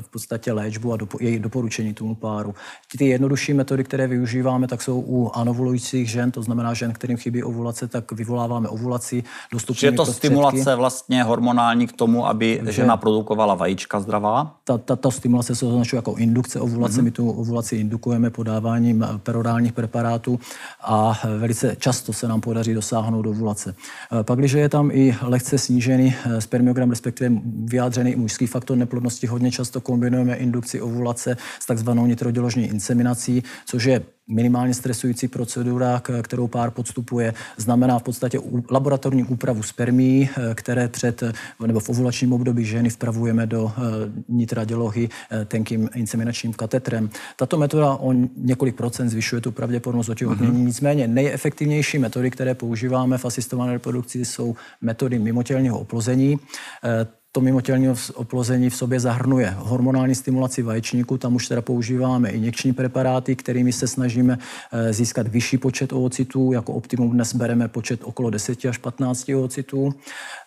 v 0.00 0.08
podstatě 0.10 0.52
léčbu 0.52 0.92
a 0.92 0.96
dopo, 0.96 1.18
její 1.20 1.38
doporučení 1.38 1.94
tomu 1.94 2.14
páru. 2.14 2.54
Ty 2.98 3.06
jednodušší 3.06 3.52
metody, 3.52 3.84
které 3.84 4.06
využíváme, 4.06 4.68
tak 4.68 4.82
jsou 4.82 5.04
u 5.06 5.30
anovulujících 5.34 6.10
žen, 6.10 6.30
to 6.30 6.42
znamená 6.42 6.74
žen, 6.74 6.92
kterým 6.92 7.16
chybí 7.16 7.42
ovulace, 7.42 7.88
tak 7.88 8.12
vyvoláváme 8.12 8.68
ovulaci. 8.68 9.16
Je 9.16 9.92
to 9.92 10.04
prostředky. 10.04 10.12
stimulace 10.12 10.74
vlastně 10.74 11.22
hormonální 11.22 11.86
k 11.86 11.92
tomu, 11.92 12.26
aby 12.26 12.60
že 12.64 12.72
žena 12.72 12.96
produkovala 12.96 13.54
vajíčka 13.54 14.00
zdravá? 14.00 14.54
Ta, 14.64 14.78
ta, 14.78 14.96
ta 14.96 15.10
stimulace 15.10 15.54
se 15.54 15.66
označuje 15.66 15.98
jako 15.98 16.14
indukce 16.14 16.60
ovulace. 16.60 17.00
Mm-hmm. 17.00 17.04
My 17.04 17.10
tu 17.10 17.30
ovulaci 17.30 17.76
indukujeme 17.76 18.30
podáváním 18.30 19.06
perodálních 19.22 19.72
preparátů 19.72 20.40
a 20.82 21.20
velice 21.38 21.76
často 21.78 22.12
se 22.12 22.28
nám 22.28 22.40
podaří 22.40 22.74
dosáhnout 22.74 23.26
ovulace. 23.26 23.74
Pak, 24.22 24.38
když 24.38 24.52
je 24.52 24.68
tam 24.68 24.90
i 24.92 25.16
lehce 25.22 25.58
snížený 25.58 26.14
eh, 26.14 26.40
spermiogram, 26.40 26.90
respektive 26.90 27.36
vyjádřený 27.64 28.16
mužský 28.16 28.46
faktor 28.46 28.76
neplodnosti. 28.76 29.26
Hodně 29.26 29.50
často 29.50 29.80
kombinujeme 29.80 30.34
indukci 30.34 30.80
ovulace 30.80 31.36
s 31.60 31.66
takzvanou 31.66 32.06
nitroděložní 32.06 32.66
inseminací, 32.66 33.42
což 33.66 33.84
je 33.84 34.02
minimálně 34.30 34.74
stresující 34.74 35.28
procedura, 35.28 36.02
kterou 36.22 36.48
pár 36.48 36.70
podstupuje, 36.70 37.34
znamená 37.56 37.98
v 37.98 38.02
podstatě 38.02 38.38
laboratorní 38.70 39.24
úpravu 39.24 39.62
spermí, 39.62 40.30
eh, 40.30 40.54
které 40.54 40.88
před 40.88 41.22
nebo 41.66 41.80
v 41.80 41.88
ovulačním 41.88 42.32
období 42.32 42.64
ženy 42.64 42.90
vpravujeme 42.90 43.46
do 43.46 43.72
eh, 43.76 43.80
nitra 44.28 44.64
dělohy 44.64 45.08
eh, 45.30 45.44
tenkým 45.44 45.88
inseminačním 45.94 46.52
katetrem. 46.52 47.10
Tato 47.36 47.58
metoda 47.58 47.94
o 47.94 48.12
několik 48.36 48.76
procent 48.76 49.08
zvyšuje 49.08 49.40
tu 49.40 49.52
pravděpodobnost 49.52 50.08
otěhotnění. 50.08 50.52
Mm-hmm. 50.52 50.66
Nicméně 50.66 51.08
nejefektivnější 51.08 51.98
metody, 51.98 52.30
které 52.30 52.54
používáme 52.54 53.18
v 53.18 53.24
asistované 53.24 53.72
reprodukci, 53.72 54.24
jsou 54.24 54.56
metody 54.80 55.18
mimotělního 55.18 55.78
oplození. 55.78 56.38
To 57.32 57.40
mimotělní 57.40 57.88
oplození 58.14 58.70
v 58.70 58.76
sobě 58.76 59.00
zahrnuje. 59.00 59.54
Hormonální 59.58 60.14
stimulaci 60.14 60.62
vaječníků, 60.62 61.18
tam 61.18 61.34
už 61.34 61.48
teda 61.48 61.62
používáme 61.62 62.30
injekční 62.30 62.72
preparáty, 62.72 63.36
kterými 63.36 63.72
se 63.72 63.86
snažíme 63.86 64.38
eh, 64.72 64.92
získat 64.92 65.28
vyšší 65.28 65.58
počet 65.58 65.92
oocitů, 65.92 66.52
jako 66.52 66.72
optimum 66.72 67.10
dnes 67.10 67.34
bereme 67.34 67.68
počet 67.68 68.00
okolo 68.04 68.30
10 68.30 68.64
až 68.64 68.78
15 68.78 69.28
oocitů. 69.28 69.94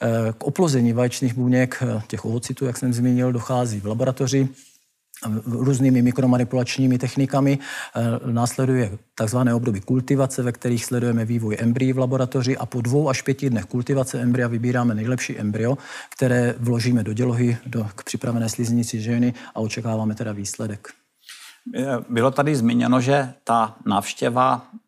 Eh, 0.02 0.34
k 0.38 0.44
oplození 0.44 0.94
vaječných 0.94 1.34
buněk 1.34 1.78
eh, 1.82 2.02
těch 2.08 2.26
oocitů, 2.26 2.66
jak 2.66 2.78
jsem 2.78 2.94
zmínil, 2.94 3.32
dochází 3.32 3.80
v 3.80 3.88
laboratoři 3.88 4.50
různými 5.46 6.02
mikromanipulačními 6.02 6.98
technikami. 6.98 7.60
E, 7.60 8.32
následuje 8.32 8.98
takzvané 9.16 9.54
období 9.54 9.82
kultivace, 9.82 10.44
ve 10.44 10.52
kterých 10.52 10.86
sledujeme 10.86 11.26
vývoj 11.26 11.58
embryí 11.60 11.94
v 11.94 11.98
laboratoři 11.98 12.58
a 12.58 12.66
po 12.66 12.82
dvou 12.82 13.10
až 13.10 13.22
pěti 13.22 13.50
dnech 13.50 13.66
kultivace 13.66 14.22
embrya 14.22 14.48
vybíráme 14.48 14.96
nejlepší 14.96 15.40
embryo, 15.40 15.78
které 16.16 16.56
vložíme 16.60 17.04
do 17.04 17.14
dělohy, 17.14 17.58
do, 17.66 17.88
k 17.96 18.04
připravené 18.04 18.50
sliznici 18.50 19.02
ženy 19.02 19.34
a 19.56 19.60
očekáváme 19.60 20.16
teda 20.16 20.32
výsledek. 20.32 20.88
Bylo 22.10 22.32
tady 22.32 22.56
zmíněno, 22.56 23.02
že 23.02 23.34
ta 23.44 23.76
návštěva 23.86 24.68
eh, 24.76 24.83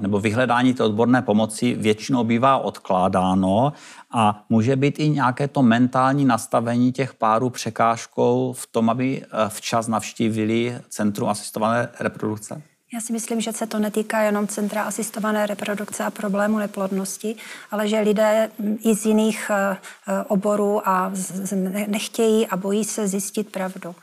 nebo 0.00 0.20
vyhledání 0.20 0.74
té 0.74 0.84
odborné 0.84 1.22
pomoci 1.22 1.74
většinou 1.74 2.24
bývá 2.24 2.56
odkládáno 2.56 3.72
a 4.10 4.44
může 4.48 4.76
být 4.76 4.98
i 4.98 5.08
nějaké 5.10 5.48
to 5.48 5.62
mentální 5.62 6.24
nastavení 6.24 6.92
těch 6.92 7.14
párů 7.14 7.50
překážkou 7.50 8.52
v 8.52 8.66
tom, 8.66 8.90
aby 8.90 9.22
eh, 9.22 9.26
včas 9.48 9.88
navštívili 9.88 10.78
Centrum 10.88 11.28
asistované 11.28 11.88
reprodukce? 12.00 12.62
Já 12.94 13.00
si 13.00 13.12
myslím, 13.12 13.40
že 13.40 13.52
se 13.52 13.66
to 13.66 13.78
netýká 13.78 14.20
jenom 14.20 14.46
centra 14.46 14.82
asistované 14.82 15.46
reprodukce 15.46 16.04
a 16.04 16.10
problému 16.10 16.58
neplodnosti, 16.58 17.36
ale 17.70 17.88
že 17.88 18.00
lidé 18.00 18.50
i 18.84 18.94
z 18.94 19.06
jiných 19.06 19.50
eh, 19.50 19.76
oborů 20.28 20.88
a 20.88 21.12
nechtějí 21.86 22.46
a 22.46 22.56
bojí 22.56 22.84
se 22.84 23.08
zjistit 23.08 23.52
pravdu. 23.52 23.94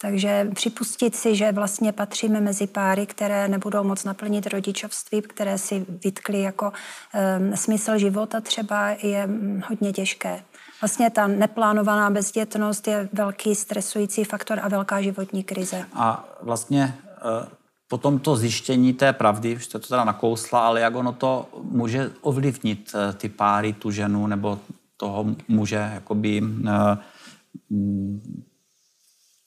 Takže 0.00 0.50
připustit 0.54 1.16
si, 1.16 1.36
že 1.36 1.52
vlastně 1.52 1.92
patříme 1.92 2.40
mezi 2.40 2.66
páry, 2.66 3.06
které 3.06 3.48
nebudou 3.48 3.84
moc 3.84 4.04
naplnit 4.04 4.46
rodičovství, 4.46 5.22
které 5.22 5.58
si 5.58 5.86
vytkly 6.04 6.42
jako 6.42 6.72
um, 6.72 7.56
smysl 7.56 7.98
života 7.98 8.40
třeba, 8.40 8.88
je 9.02 9.26
mm, 9.26 9.62
hodně 9.68 9.92
těžké. 9.92 10.42
Vlastně 10.80 11.10
ta 11.10 11.26
neplánovaná 11.26 12.10
bezdětnost 12.10 12.88
je 12.88 13.08
velký 13.12 13.54
stresující 13.54 14.24
faktor 14.24 14.60
a 14.62 14.68
velká 14.68 15.02
životní 15.02 15.44
krize. 15.44 15.86
A 15.92 16.24
vlastně 16.42 16.98
uh 17.42 17.48
potom 17.88 18.18
to 18.18 18.36
zjištění 18.36 18.92
té 18.92 19.12
pravdy, 19.12 19.56
už 19.56 19.64
jste 19.64 19.78
to 19.78 19.88
teda 19.88 20.04
nakousla, 20.04 20.66
ale 20.66 20.80
jak 20.80 20.94
ono 20.94 21.12
to 21.12 21.48
může 21.62 22.10
ovlivnit 22.20 22.92
eh, 22.94 23.12
ty 23.12 23.28
páry, 23.28 23.72
tu 23.72 23.90
ženu 23.90 24.26
nebo 24.26 24.58
toho 24.96 25.26
muže, 25.48 25.90
jakoby 25.94 26.42
uh, 26.42 26.68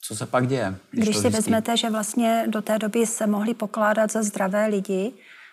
co 0.02 0.16
se 0.16 0.26
pak 0.26 0.46
děje? 0.46 0.74
Když, 0.90 1.04
když 1.04 1.16
si 1.16 1.30
vezmete, 1.30 1.76
že 1.76 1.90
vlastně 1.90 2.44
do 2.46 2.62
té 2.62 2.78
doby 2.78 3.06
se 3.06 3.26
mohli 3.26 3.54
pokládat 3.54 4.12
za 4.12 4.22
zdravé 4.22 4.66
lidi, 4.66 5.12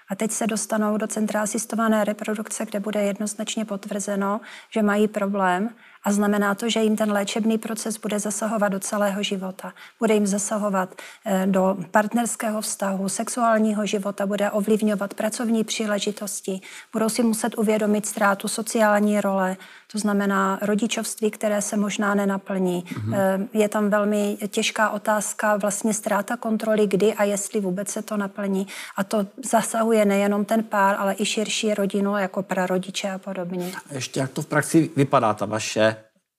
a 0.09 0.15
teď 0.15 0.31
se 0.31 0.47
dostanou 0.47 0.97
do 0.97 1.07
centra 1.07 1.41
asistované 1.41 2.03
reprodukce, 2.03 2.65
kde 2.65 2.79
bude 2.79 3.03
jednoznačně 3.03 3.65
potvrzeno, 3.65 4.41
že 4.69 4.81
mají 4.81 5.07
problém 5.07 5.69
a 6.07 6.11
znamená 6.11 6.55
to, 6.55 6.69
že 6.69 6.83
jim 6.83 6.95
ten 6.95 7.11
léčebný 7.11 7.57
proces 7.57 7.97
bude 7.97 8.19
zasahovat 8.19 8.69
do 8.69 8.79
celého 8.79 9.23
života. 9.23 9.73
Bude 9.99 10.13
jim 10.13 10.27
zasahovat 10.27 10.95
eh, 11.25 11.47
do 11.47 11.77
partnerského 11.91 12.61
vztahu, 12.61 13.09
sexuálního 13.09 13.85
života, 13.85 14.25
bude 14.25 14.51
ovlivňovat 14.51 15.13
pracovní 15.13 15.63
příležitosti, 15.63 16.61
budou 16.93 17.09
si 17.09 17.23
muset 17.23 17.57
uvědomit 17.57 18.05
ztrátu 18.05 18.47
sociální 18.47 19.21
role, 19.21 19.57
to 19.91 19.99
znamená 19.99 20.59
rodičovství, 20.61 21.31
které 21.31 21.61
se 21.61 21.77
možná 21.77 22.15
nenaplní. 22.15 22.83
Mm-hmm. 22.83 23.47
Je 23.53 23.69
tam 23.69 23.89
velmi 23.89 24.37
těžká 24.47 24.89
otázka 24.89 25.57
vlastně 25.57 25.93
ztráta 25.93 26.37
kontroly, 26.37 26.87
kdy 26.87 27.13
a 27.13 27.23
jestli 27.23 27.59
vůbec 27.59 27.89
se 27.89 28.01
to 28.01 28.17
naplní. 28.17 28.67
A 28.95 29.03
to 29.03 29.27
zasahuje 29.43 30.05
nejenom 30.05 30.45
ten 30.45 30.63
pár, 30.63 30.95
ale 30.99 31.15
i 31.17 31.25
širší 31.25 31.73
rodinu, 31.73 32.17
jako 32.17 32.43
prarodiče 32.43 33.11
a 33.11 33.17
podobně. 33.17 33.71
Ještě 33.91 34.19
jak 34.19 34.31
to 34.31 34.41
v 34.41 34.45
praxi 34.45 34.89
vypadá, 34.95 35.33
ta 35.33 35.45
vaše 35.45 35.96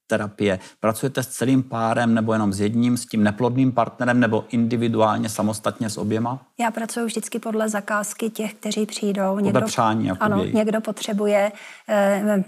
terapie? 0.08 0.58
Pracujete 0.80 1.22
s 1.22 1.28
celým 1.28 1.62
párem 1.62 2.14
nebo 2.14 2.32
jenom 2.32 2.52
s 2.52 2.60
jedním, 2.60 2.96
s 2.96 3.06
tím 3.06 3.22
neplodným 3.22 3.72
partnerem 3.72 4.20
nebo 4.20 4.44
individuálně, 4.50 5.28
samostatně 5.28 5.90
s 5.90 5.98
oběma? 5.98 6.40
Já 6.60 6.70
pracuji 6.70 7.06
vždycky 7.06 7.38
podle 7.38 7.68
zakázky 7.68 8.30
těch, 8.30 8.54
kteří 8.54 8.86
přijdou. 8.86 9.38
Někdo, 9.38 9.60
přání, 9.60 10.10
ano, 10.10 10.44
někdo 10.44 10.80
potřebuje 10.80 11.52
eh, 11.88 12.44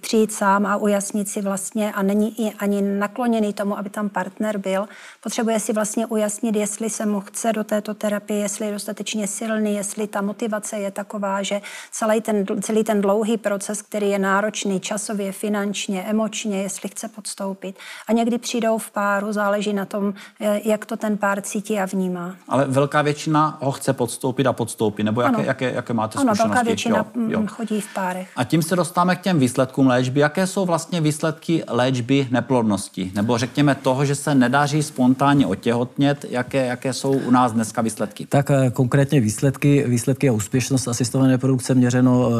přijít 0.00 0.32
sám 0.32 0.66
a 0.66 0.76
ujasnit 0.76 1.28
si 1.28 1.40
vlastně 1.40 1.92
a 1.92 2.02
není 2.02 2.54
ani 2.58 2.82
nakloněný 2.82 3.52
tomu, 3.52 3.78
aby 3.78 3.90
tam 3.90 4.08
partner 4.08 4.58
byl. 4.58 4.88
Potřebuje 5.22 5.60
si 5.60 5.72
vlastně 5.72 6.06
ujasnit, 6.06 6.56
jestli 6.56 6.90
se 6.90 7.06
mu 7.06 7.20
chce 7.20 7.52
do 7.52 7.64
této 7.64 7.94
terapie, 7.94 8.40
jestli 8.40 8.66
je 8.66 8.72
dostatečně 8.72 9.26
silný, 9.26 9.74
jestli 9.74 10.06
ta 10.06 10.22
motivace 10.22 10.76
je 10.78 10.90
taková, 10.90 11.42
že 11.42 11.60
celý 11.90 12.20
ten, 12.20 12.44
celý 12.60 12.84
ten 12.84 13.00
dlouhý 13.00 13.36
proces, 13.36 13.82
který 13.82 14.10
je 14.10 14.18
náročný 14.18 14.80
časově, 14.80 15.32
finančně, 15.32 16.02
emočně, 16.02 16.62
jestli 16.62 16.79
chce 16.88 17.08
podstoupit. 17.08 17.76
A 18.08 18.12
někdy 18.12 18.38
přijdou 18.38 18.78
v 18.78 18.90
páru, 18.90 19.32
záleží 19.32 19.72
na 19.72 19.84
tom, 19.84 20.14
eh, 20.40 20.60
jak 20.64 20.86
to 20.86 20.96
ten 20.96 21.18
pár 21.18 21.40
cítí 21.40 21.78
a 21.78 21.86
vnímá. 21.86 22.36
Ale 22.48 22.64
velká 22.68 23.02
většina 23.02 23.58
ho 23.60 23.72
chce 23.72 23.92
podstoupit 23.92 24.46
a 24.46 24.52
podstoupit, 24.52 25.04
nebo 25.04 25.20
jaké, 25.20 25.44
jaké, 25.44 25.72
jaké 25.72 25.92
máte 25.92 26.18
ano, 26.18 26.34
zkušenosti? 26.34 26.42
Ano, 26.42 26.48
velká 26.54 26.62
většina 26.66 26.96
jo, 26.96 27.04
jo. 27.28 27.42
chodí 27.46 27.80
v 27.80 27.94
párech. 27.94 28.28
A 28.36 28.44
tím 28.44 28.62
se 28.62 28.76
dostáváme 28.76 29.16
k 29.16 29.20
těm 29.20 29.38
výsledkům 29.38 29.86
léčby. 29.86 30.20
Jaké 30.20 30.46
jsou 30.46 30.66
vlastně 30.66 31.00
výsledky 31.00 31.64
léčby 31.68 32.28
neplodnosti? 32.30 33.12
Nebo 33.14 33.38
řekněme 33.38 33.74
toho, 33.74 34.04
že 34.04 34.14
se 34.14 34.34
nedaří 34.34 34.82
spontánně 34.82 35.46
otěhotnět, 35.46 36.24
jaké, 36.30 36.66
jaké 36.66 36.92
jsou 36.92 37.12
u 37.12 37.30
nás 37.30 37.52
dneska 37.52 37.82
výsledky? 37.82 38.26
Tak 38.26 38.50
eh, 38.50 38.70
konkrétně 38.70 39.20
výsledky, 39.20 39.84
výsledky 39.88 40.28
a 40.28 40.32
úspěšnost 40.32 40.88
asistované 40.88 41.30
reprodukce 41.30 41.74
měřeno 41.74 42.30
eh, 42.30 42.32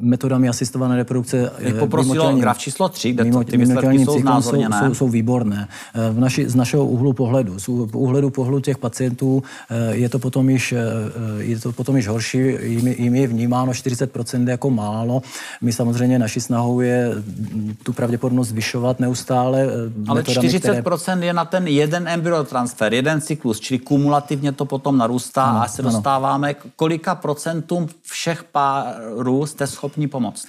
metodami 0.00 0.48
asistované 0.48 0.96
reprodukce. 0.96 1.52
Jak 1.58 1.76
poprosil 1.76 2.36
graf 2.36 2.58
číslo 2.58 2.88
3, 2.88 3.12
kde 3.12 3.24
to, 3.30 3.44
ty 3.44 3.56
výsledky 3.56 3.81
jsou 3.90 4.18
Jsou, 4.42 4.88
jsou, 4.88 4.94
jsou 4.94 5.08
výborné. 5.08 5.68
V 6.12 6.20
naši, 6.20 6.48
z 6.48 6.54
našeho 6.54 6.86
úhlu 6.86 7.12
pohledu, 7.12 7.58
z 7.58 7.68
úhledu 7.68 8.30
pohledu 8.30 8.60
těch 8.60 8.78
pacientů 8.78 9.42
eh, 9.70 9.96
je 9.96 10.08
to 10.08 10.18
potom 10.18 10.50
již, 10.50 10.72
eh, 10.72 10.78
je 11.38 11.58
to 11.58 11.72
potom 11.72 11.96
již 11.96 12.08
horší, 12.08 12.38
jim, 12.62 12.86
jim 12.86 13.14
je 13.14 13.26
vnímáno 13.26 13.72
40% 13.72 14.48
jako 14.48 14.70
málo. 14.70 15.22
My 15.60 15.72
samozřejmě 15.72 16.18
naší 16.18 16.40
snahou 16.40 16.80
je 16.80 17.10
tu 17.82 17.92
pravděpodobnost 17.92 18.48
zvyšovat 18.48 19.00
neustále. 19.00 19.62
Eh, 19.62 20.08
Ale 20.08 20.20
metodami, 20.20 20.48
40% 20.48 20.60
které... 20.60 21.26
je 21.26 21.32
na 21.32 21.44
ten 21.44 21.66
jeden 21.66 22.08
embryotransfer, 22.08 22.94
jeden 22.94 23.20
cyklus, 23.20 23.60
čili 23.60 23.78
kumulativně 23.78 24.52
to 24.52 24.64
potom 24.64 24.98
narůstá 24.98 25.44
ano, 25.44 25.62
a 25.62 25.68
se 25.68 25.82
ano. 25.82 25.90
dostáváme 25.90 26.54
k 26.54 26.66
kolika 26.76 27.14
procentům 27.14 27.88
všech 28.02 28.44
párů 28.44 29.46
jste 29.46 29.66
schopni 29.66 30.08
pomoct? 30.08 30.46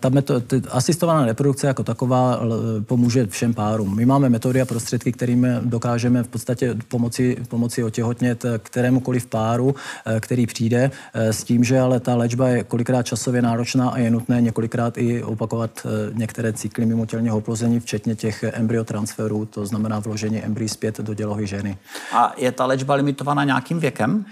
Ta 0.00 0.08
metoda, 0.08 0.40
asistovaná 0.70 1.26
reprodukce 1.26 1.66
jako 1.66 1.84
taková 1.84 2.40
pomůže 2.80 3.26
všem 3.26 3.54
párům. 3.54 3.96
My 3.96 4.06
máme 4.06 4.28
metody 4.28 4.60
a 4.60 4.64
prostředky, 4.64 5.12
kterými 5.12 5.48
dokážeme 5.60 6.22
v 6.22 6.28
podstatě 6.28 6.76
pomoci, 6.88 7.36
pomoci 7.48 7.84
otěhotnět 7.84 8.44
kterémukoliv 8.58 9.26
páru, 9.26 9.74
eh, 10.06 10.20
který 10.20 10.46
přijde, 10.46 10.90
eh, 11.14 11.32
s 11.32 11.44
tím, 11.44 11.64
že 11.64 11.80
ale 11.80 12.00
ta 12.00 12.14
léčba 12.14 12.48
je 12.48 12.64
kolikrát 12.64 13.02
časově 13.02 13.42
náročná 13.42 13.88
a 13.88 13.98
je 13.98 14.10
nutné 14.10 14.40
několikrát 14.40 14.98
i 14.98 15.22
opakovat 15.22 15.70
eh, 15.84 16.10
některé 16.14 16.52
cykly 16.52 16.86
mimotělního 16.86 17.36
oplození, 17.36 17.80
včetně 17.80 18.14
těch 18.14 18.44
embryotransferů, 18.52 19.44
to 19.46 19.66
znamená 19.66 19.98
vložení 19.98 20.42
embryí 20.42 20.68
zpět 20.68 21.00
do 21.00 21.14
dělohy 21.14 21.46
ženy. 21.46 21.76
A 22.12 22.34
je 22.36 22.52
ta 22.52 22.66
léčba 22.66 22.94
limitovaná 22.94 23.44
nějakým 23.44 23.80
věkem? 23.80 24.24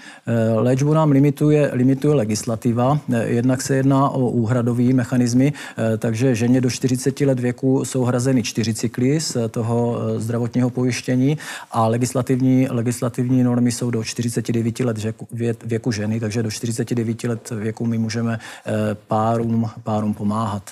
Léčbu 0.57 0.95
nám 0.95 1.11
limituje, 1.11 1.71
limituje 1.73 2.15
legislativa. 2.15 2.99
Jednak 3.25 3.63
se 3.63 3.77
jedná 3.77 4.09
o 4.09 4.29
úhradový 4.29 4.93
mechanizmy, 4.93 5.53
takže 5.99 6.35
ženě 6.35 6.61
do 6.61 6.71
40 6.71 7.21
let 7.21 7.41
věku 7.41 7.85
jsou 7.85 8.05
hrazeny 8.05 8.24
čtyři 8.43 8.75
cykly 8.75 9.21
z 9.21 9.37
toho 9.51 9.99
eh, 9.99 10.21
zdravotního 10.21 10.71
pojištění 10.71 11.39
a 11.71 11.87
legislativní, 11.87 12.69
legislativní 12.71 13.43
normy 13.43 13.73
jsou 13.73 13.91
do 13.91 14.05
49 14.05 14.81
let 14.81 14.99
věku, 14.99 15.29
věku 15.65 15.93
ženy, 15.93 16.21
takže 16.21 16.43
do 16.43 16.51
49 16.51 17.25
let 17.25 17.51
věku 17.51 17.87
my 17.87 17.99
můžeme 17.99 18.39
eh, 18.39 18.73
párům, 18.95 19.71
párům 19.83 20.15
pomáhat. 20.15 20.71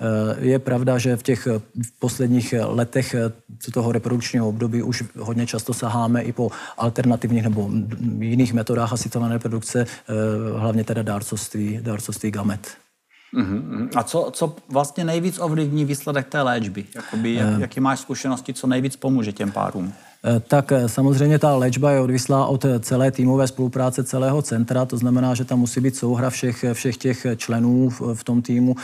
Eh, 0.00 0.46
je 0.46 0.58
pravda, 0.58 0.98
že 0.98 1.16
v 1.16 1.22
těch 1.22 1.48
posledních 1.98 2.54
letech 2.58 3.14
toho 3.72 3.92
reprodukčního 3.92 4.48
období 4.48 4.82
už 4.82 5.04
hodně 5.18 5.46
často 5.46 5.74
saháme 5.74 6.22
i 6.22 6.32
po 6.32 6.50
alternativních 6.76 7.42
nebo 7.42 7.70
jiných 8.18 8.52
metodách 8.52 8.92
asistované 8.92 9.34
reprodukce, 9.34 9.86
hlavně 10.56 10.84
teda 10.84 11.02
dárcovství, 11.02 11.78
dárcovství 11.82 12.30
gamet. 12.30 12.81
Uh-huh. 13.34 13.88
A 13.96 14.02
co, 14.02 14.30
co 14.32 14.56
vlastně 14.68 15.04
nejvíc 15.04 15.38
ovlivní 15.38 15.84
výsledek 15.84 16.28
té 16.28 16.42
léčby? 16.42 16.84
Jakoby, 16.94 17.34
jak, 17.34 17.54
uh, 17.54 17.60
jaký 17.60 17.80
máš 17.80 18.00
zkušenosti, 18.00 18.54
co 18.54 18.66
nejvíc 18.66 18.96
pomůže 18.96 19.32
těm 19.32 19.52
párům? 19.52 19.92
Tak 20.48 20.72
samozřejmě 20.86 21.38
ta 21.38 21.56
léčba 21.56 21.90
je 21.90 22.00
odvislá 22.00 22.46
od 22.46 22.66
celé 22.80 23.10
týmové 23.10 23.46
spolupráce 23.46 24.04
celého 24.04 24.42
centra, 24.42 24.84
to 24.84 24.96
znamená, 24.96 25.34
že 25.34 25.44
tam 25.44 25.58
musí 25.58 25.80
být 25.80 25.96
souhra 25.96 26.30
všech, 26.30 26.64
všech 26.72 26.96
těch 26.96 27.26
členů 27.36 27.90
v, 27.90 28.14
v 28.14 28.24
tom 28.24 28.42
týmu, 28.42 28.76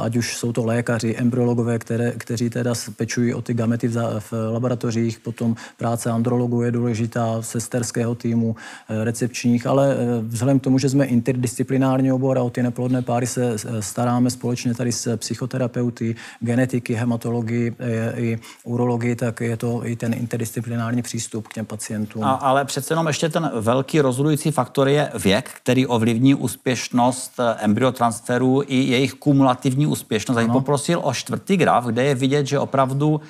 ať 0.00 0.16
už 0.16 0.36
jsou 0.36 0.52
to 0.52 0.64
lékaři, 0.64 1.16
embryologové, 1.16 1.78
které, 1.78 2.12
kteří 2.18 2.50
teda 2.50 2.72
pečují 2.96 3.34
o 3.34 3.42
ty 3.42 3.54
gamety 3.54 3.88
v, 3.88 4.20
v 4.30 4.32
laboratořích, 4.52 5.20
potom 5.20 5.56
práce 5.76 6.10
andrologů 6.10 6.62
je 6.62 6.70
důležitá, 6.70 7.42
sesterského 7.42 8.14
týmu, 8.14 8.56
recepčních, 8.88 9.66
ale 9.66 9.96
vzhledem 10.22 10.60
k 10.60 10.62
tomu, 10.62 10.78
že 10.78 10.88
jsme 10.88 11.04
interdisciplinární 11.04 12.12
obor 12.12 12.38
a 12.38 12.42
o 12.42 12.50
ty 12.50 12.62
neplodné 12.62 13.02
páry 13.02 13.26
se 13.26 13.56
staráme 13.80 14.30
společně 14.30 14.74
tady 14.74 14.92
s 14.92 15.16
psychoterapeuty, 15.16 16.16
genetiky, 16.40 16.94
hematologii 16.94 17.74
i 18.16 18.38
urologii, 18.64 19.16
tak 19.16 19.40
je 19.40 19.56
to 19.56 19.86
i 19.86 19.96
ten 19.96 20.14
interdisciplinární 20.14 20.79
přístup 21.02 21.48
k 21.48 21.52
těm 21.52 21.66
pacientům. 21.66 22.24
A, 22.24 22.30
ale 22.30 22.64
přece 22.64 22.92
jenom 22.92 23.06
ještě 23.06 23.28
ten 23.28 23.50
velký 23.54 24.00
rozhodující 24.00 24.50
faktor 24.50 24.88
je 24.88 25.10
věk, 25.14 25.50
který 25.62 25.86
ovlivní 25.86 26.34
úspěšnost 26.34 27.32
eh, 27.38 27.54
embryotransferu 27.58 28.62
i 28.66 28.76
jejich 28.76 29.14
kumulativní 29.14 29.86
úspěšnost. 29.86 30.38
A 30.38 30.52
poprosil 30.52 31.00
o 31.02 31.14
čtvrtý 31.14 31.56
graf, 31.56 31.84
kde 31.84 32.04
je 32.04 32.14
vidět, 32.14 32.46
že 32.46 32.58
opravdu 32.58 33.08
uh, 33.10 33.20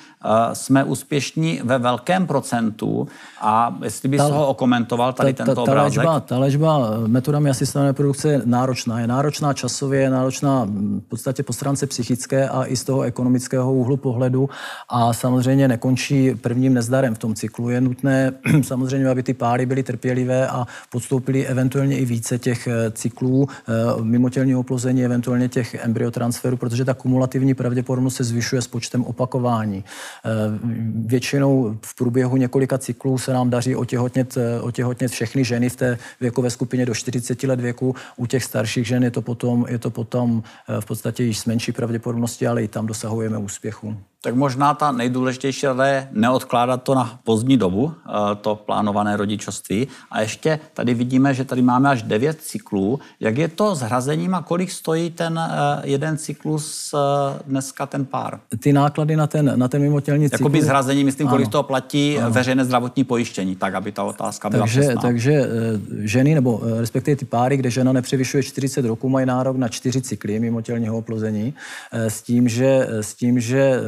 jsme 0.53 0.83
úspěšní 0.83 1.61
ve 1.63 1.77
velkém 1.77 2.27
procentu. 2.27 3.07
A 3.41 3.75
jestli 3.83 4.09
bys 4.09 4.17
ta, 4.17 4.27
ho 4.27 4.47
okomentoval, 4.47 5.13
tady 5.13 5.33
ta, 5.33 5.45
tento 5.45 5.61
ta, 5.61 5.65
ta 5.65 5.71
obrázek. 5.71 5.97
Léčba, 5.97 6.19
ta 6.19 6.37
léčba 6.37 6.91
metodami 7.07 7.49
asistované 7.49 7.93
produkce 7.93 8.29
je 8.29 8.41
náročná. 8.45 8.99
Je 8.99 9.07
náročná 9.07 9.53
časově, 9.53 10.01
je 10.01 10.09
náročná 10.09 10.65
v 10.65 11.01
podstatě 11.09 11.43
po 11.43 11.53
stránce 11.53 11.87
psychické 11.87 12.49
a 12.49 12.65
i 12.65 12.75
z 12.75 12.83
toho 12.83 13.01
ekonomického 13.01 13.73
úhlu 13.73 13.97
pohledu. 13.97 14.49
A 14.89 15.13
samozřejmě 15.13 15.67
nekončí 15.67 16.35
prvním 16.35 16.73
nezdarem 16.73 17.15
v 17.15 17.17
tom 17.17 17.33
cyklu. 17.41 17.69
Je 17.69 17.81
nutné 17.81 18.31
samozřejmě, 18.61 19.07
aby 19.09 19.23
ty 19.23 19.33
páry 19.33 19.65
byly 19.65 19.83
trpělivé 19.83 20.47
a 20.47 20.67
podstoupily 20.89 21.47
eventuálně 21.47 21.97
i 21.97 22.05
více 22.05 22.37
těch 22.37 22.67
eh, 22.67 22.91
cyklů 22.91 23.47
eh, 23.49 24.03
mimotělního 24.03 24.59
oplození, 24.59 25.05
eventuálně 25.05 25.49
těch 25.49 25.75
embryotransferů, 25.75 26.57
protože 26.57 26.85
ta 26.85 26.93
kumulativní 26.93 27.53
pravděpodobnost 27.53 28.15
se 28.15 28.23
zvyšuje 28.23 28.61
s 28.61 28.67
počtem 28.67 29.03
opakování. 29.03 29.83
Eh, 29.83 30.29
většinou 31.05 31.77
v 31.85 31.95
průběhu 31.95 32.37
několika 32.37 32.77
cyklů 32.77 33.17
se 33.17 33.33
nám 33.33 33.49
daří 33.49 33.75
otěhotnět, 33.75 34.37
otěhotnět 34.61 35.11
všechny 35.11 35.43
ženy 35.43 35.69
v 35.69 35.75
té 35.75 35.97
věkové 36.21 36.49
skupině 36.49 36.85
do 36.85 36.93
40 36.93 37.43
let 37.43 37.59
věku. 37.59 37.95
U 38.17 38.25
těch 38.25 38.43
starších 38.43 38.87
žen 38.87 39.03
je 39.03 39.11
to 39.11 39.21
potom, 39.21 39.65
je 39.69 39.79
to 39.79 39.89
potom 39.89 40.43
v 40.79 40.85
podstatě 40.85 41.23
již 41.23 41.39
s 41.39 41.45
menší 41.45 41.71
pravděpodobností, 41.71 42.47
ale 42.47 42.63
i 42.63 42.67
tam 42.67 42.87
dosahujeme 42.87 43.37
úspěchu. 43.37 44.10
Tak 44.23 44.35
možná 44.35 44.73
ta 44.73 44.91
nejdůležitější 44.91 45.65
rada 45.65 45.85
je 45.85 46.07
neodkládat 46.11 46.83
to 46.83 46.95
na 46.95 47.19
pozdní 47.23 47.57
dobu, 47.57 47.93
eh, 47.93 48.35
to 48.35 48.55
plánované 48.55 49.17
rodičovství. 49.17 49.87
A 50.11 50.21
ještě 50.21 50.59
tady 50.73 50.93
vidíme, 50.93 51.33
že 51.33 51.45
tady 51.45 51.61
máme 51.61 51.89
až 51.89 52.03
devět 52.03 52.41
cyklů. 52.41 52.99
Jak 53.19 53.37
je 53.37 53.47
to 53.47 53.75
s 53.75 53.81
hrazením 53.81 54.35
a 54.35 54.41
kolik 54.41 54.71
stojí 54.71 55.09
ten 55.09 55.39
eh, 55.39 55.81
jeden 55.83 56.17
cyklus 56.17 56.93
eh, 56.93 57.39
dneska 57.47 57.85
ten 57.85 58.05
pár? 58.05 58.39
Ty 58.59 58.73
náklady 58.73 59.15
na 59.15 59.27
ten, 59.27 59.53
na 59.55 59.67
ten 59.67 59.81
mimotělní 59.81 60.29
cyklus... 60.29 60.39
Jakoby 60.39 60.61
s 60.61 60.67
hrazením, 60.67 61.05
myslím, 61.05 61.27
kolik 61.27 61.45
ano. 61.45 61.51
toho 61.51 61.63
platí 61.63 62.19
ano. 62.19 62.31
veřejné 62.31 62.65
zdravotní 62.65 63.03
pojištění, 63.03 63.55
tak 63.55 63.73
aby 63.73 63.91
ta 63.91 64.03
otázka 64.03 64.49
byla 64.49 64.63
takže, 64.63 64.81
přesná. 64.81 65.01
Takže 65.01 65.49
ženy, 65.99 66.35
nebo 66.35 66.61
respektive 66.79 67.15
ty 67.15 67.25
páry, 67.25 67.57
kde 67.57 67.69
žena 67.69 67.93
nepřevyšuje 67.93 68.43
40 68.43 68.85
roků, 68.85 69.09
mají 69.09 69.25
nárok 69.25 69.57
na 69.57 69.67
čtyři 69.67 70.01
cykly 70.01 70.39
mimotělního 70.39 70.97
oplození 70.97 71.53
s 71.91 72.21
tím, 72.21 72.49
že, 72.49 72.87
s 72.89 73.13
tím, 73.13 73.39
že 73.39 73.81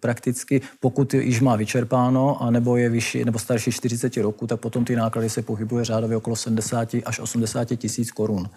prakticky, 0.00 0.60
pokud 0.80 1.14
již 1.14 1.40
má 1.40 1.56
vyčerpáno, 1.56 2.42
anebo 2.42 2.76
je 2.76 2.88
vyšší, 2.88 3.24
nebo 3.24 3.38
starší 3.38 3.72
40 3.72 4.16
roku, 4.16 4.46
tak 4.46 4.60
potom 4.60 4.84
ty 4.84 4.96
náklady 4.96 5.30
se 5.30 5.42
pohybuje 5.42 5.84
řádově 5.84 6.16
okolo 6.16 6.36
70 6.36 6.88
až 7.04 7.20
80 7.20 7.64
tisíc 7.64 8.10
korun. 8.10 8.48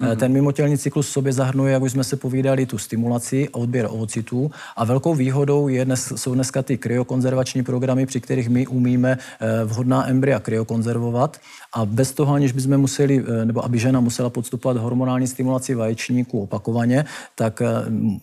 Mm-hmm. 0.00 0.16
Ten 0.16 0.32
mimotělní 0.32 0.78
cyklus 0.78 1.08
v 1.08 1.12
sobě 1.12 1.32
zahrnuje, 1.32 1.72
jak 1.72 1.82
už 1.82 1.92
jsme 1.92 2.04
se 2.04 2.16
povídali, 2.16 2.66
tu 2.66 2.78
stimulaci, 2.78 3.48
odběr 3.48 3.86
ovocitů 3.90 4.50
a 4.76 4.84
velkou 4.84 5.14
výhodou 5.14 5.68
je 5.68 5.84
dnes, 5.84 6.12
jsou 6.16 6.34
dneska 6.34 6.62
ty 6.62 6.78
kryokonzervační 6.78 7.62
programy, 7.62 8.06
při 8.06 8.20
kterých 8.20 8.48
my 8.48 8.66
umíme 8.66 9.18
eh, 9.40 9.64
vhodná 9.64 10.08
embrya 10.08 10.40
kryokonzervovat 10.40 11.40
a 11.72 11.86
bez 11.86 12.12
toho, 12.12 12.34
aniž 12.34 12.52
bychom 12.52 12.78
museli, 12.78 13.24
eh, 13.26 13.44
nebo 13.44 13.64
aby 13.64 13.78
žena 13.78 14.00
musela 14.00 14.30
podstupovat 14.30 14.76
hormonální 14.76 15.26
stimulaci 15.26 15.74
vaječníků 15.74 16.42
opakovaně, 16.42 17.04
tak 17.34 17.62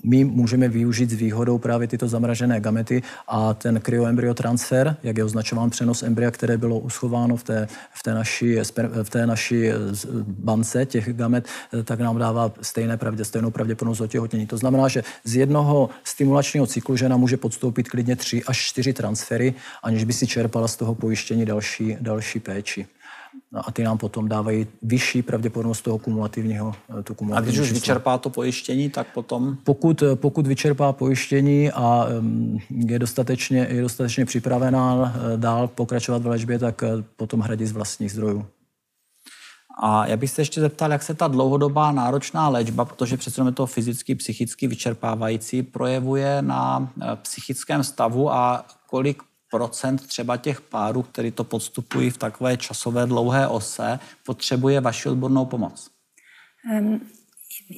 my 0.04 0.24
můžeme 0.24 0.68
využít 0.70 1.10
s 1.10 1.14
výhodou 1.14 1.58
právě 1.58 1.88
tyto 1.88 2.08
zamražené 2.08 2.60
gamety 2.60 3.02
a 3.28 3.54
ten 3.54 3.80
kryoembryotransfer, 3.80 4.96
jak 5.04 5.18
je 5.18 5.24
označován 5.24 5.70
přenos 5.70 6.04
embrya, 6.04 6.32
které 6.32 6.58
bylo 6.58 6.80
uschováno 6.80 7.36
v 7.38 7.44
té, 7.44 7.68
v 7.94 8.04
té, 8.04 8.14
naší, 8.14 8.56
v 9.04 9.10
té 9.10 9.28
naší 9.28 9.70
bance 10.28 10.86
těch 10.86 11.14
gamet, 11.14 11.48
tak 11.84 12.00
nám 12.00 12.18
dává 12.18 12.52
stejné 12.62 12.98
pravdě, 12.98 13.26
stejnou 13.26 13.52
pravděpodobnost 13.52 14.02
otěhotnění. 14.02 14.48
To 14.48 14.58
znamená, 14.58 14.88
že 14.88 15.04
z 15.24 15.36
jednoho 15.36 15.90
stimulačního 16.04 16.68
cyklu 16.68 16.96
žena 16.96 17.18
může 17.18 17.38
podstoupit 17.38 17.90
klidně 17.90 18.16
tři 18.16 18.44
až 18.44 18.58
čtyři 18.58 18.94
transfery, 18.94 19.54
aniž 19.84 20.04
by 20.04 20.14
si 20.14 20.28
čerpala 20.28 20.68
z 20.68 20.76
toho 20.76 20.96
pojištění 20.96 21.46
další, 21.46 21.98
další 22.02 22.40
péči. 22.40 22.88
No 23.52 23.62
a 23.70 23.72
ty 23.72 23.84
nám 23.84 23.98
potom 23.98 24.28
dávají 24.28 24.68
vyšší 24.82 25.22
pravděpodobnost 25.22 25.82
toho 25.82 25.98
kumulativního. 25.98 26.76
Eh, 27.00 27.04
tu 27.04 27.14
kumulativní 27.14 27.50
a 27.50 27.52
když 27.52 27.70
už 27.70 27.72
vyčerpá 27.72 28.18
to 28.18 28.30
pojištění, 28.30 28.90
tak 28.90 29.08
potom? 29.14 29.58
Pokud, 29.64 30.02
eh, 30.02 30.16
pokud 30.16 30.48
vyčerpá 30.48 30.94
pojištění 30.94 31.72
a 31.72 32.08
je 32.70 33.00
dostatečně, 33.00 33.68
je 33.70 33.82
dostatečně 33.82 34.26
připravená 34.26 35.14
eh, 35.16 35.38
dál 35.38 35.68
pokračovat 35.68 36.22
v 36.22 36.28
léčbě, 36.28 36.60
tak 36.60 36.84
potom 37.16 37.40
hradí 37.40 37.66
z 37.66 37.72
vlastních 37.72 38.12
zdrojů. 38.12 38.46
A 39.80 40.08
já 40.08 40.18
bych 40.18 40.30
se 40.30 40.42
ještě 40.42 40.62
zeptal, 40.62 40.92
jak 40.92 41.04
se 41.04 41.14
ta 41.14 41.28
dlouhodobá 41.28 41.92
náročná 41.92 42.50
léčba, 42.50 42.86
protože 42.86 43.18
přece 43.18 43.42
je 43.42 43.52
to 43.52 43.66
fyzicky, 43.66 44.16
psychicky 44.16 44.68
vyčerpávající, 44.68 45.64
projevuje 45.64 46.42
na 46.42 46.90
psychickém 47.22 47.84
stavu 47.84 48.34
a 48.34 48.66
kolik 48.90 49.24
třeba 50.08 50.38
těch 50.38 50.62
párů, 50.62 51.04
který 51.04 51.32
to 51.32 51.44
podstupují 51.44 52.10
v 52.10 52.18
takové 52.18 52.58
časové 52.58 53.06
dlouhé 53.06 53.48
ose, 53.48 54.00
potřebuje 54.26 54.82
vaši 54.82 55.10
odbornou 55.10 55.46
pomoc? 55.46 55.90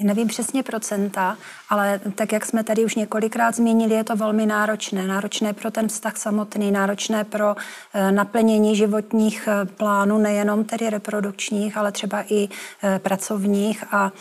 Nevím 0.04 0.28
přesně 0.28 0.64
procenta, 0.64 1.38
ale 1.70 2.00
tak, 2.16 2.32
jak 2.32 2.46
jsme 2.46 2.64
tady 2.64 2.86
už 2.86 2.96
několikrát 2.96 3.56
zmínili, 3.56 3.94
je 3.96 4.04
to 4.04 4.16
velmi 4.16 4.46
náročné. 4.46 5.08
Náročné 5.08 5.54
pro 5.54 5.72
ten 5.72 5.88
vztah 5.88 6.18
samotný, 6.18 6.72
náročné 6.72 7.24
pro 7.24 7.56
eh, 7.94 8.12
naplnění 8.12 8.76
životních 8.76 9.48
eh, 9.48 9.66
plánů, 9.66 10.18
nejenom 10.18 10.64
tedy 10.64 10.90
reprodukčních, 10.90 11.78
ale 11.78 11.92
třeba 11.92 12.24
i 12.28 12.50
eh, 12.84 13.00
pracovních. 13.00 13.84
A 13.92 14.12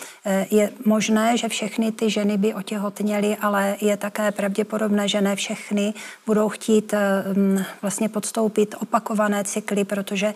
je 0.50 0.70
možné, 0.84 1.36
že 1.36 1.48
všechny 1.48 1.92
ty 1.92 2.10
ženy 2.10 2.38
by 2.38 2.54
otěhotněly, 2.54 3.36
ale 3.36 3.76
je 3.80 3.96
také 3.96 4.32
pravděpodobné, 4.32 5.08
že 5.08 5.20
ne 5.20 5.36
všechny 5.36 5.94
budou 6.26 6.48
chtít 6.48 6.94
vlastně 7.82 8.08
podstoupit 8.08 8.74
opakované 8.80 9.44
cykly, 9.44 9.84
protože 9.84 10.34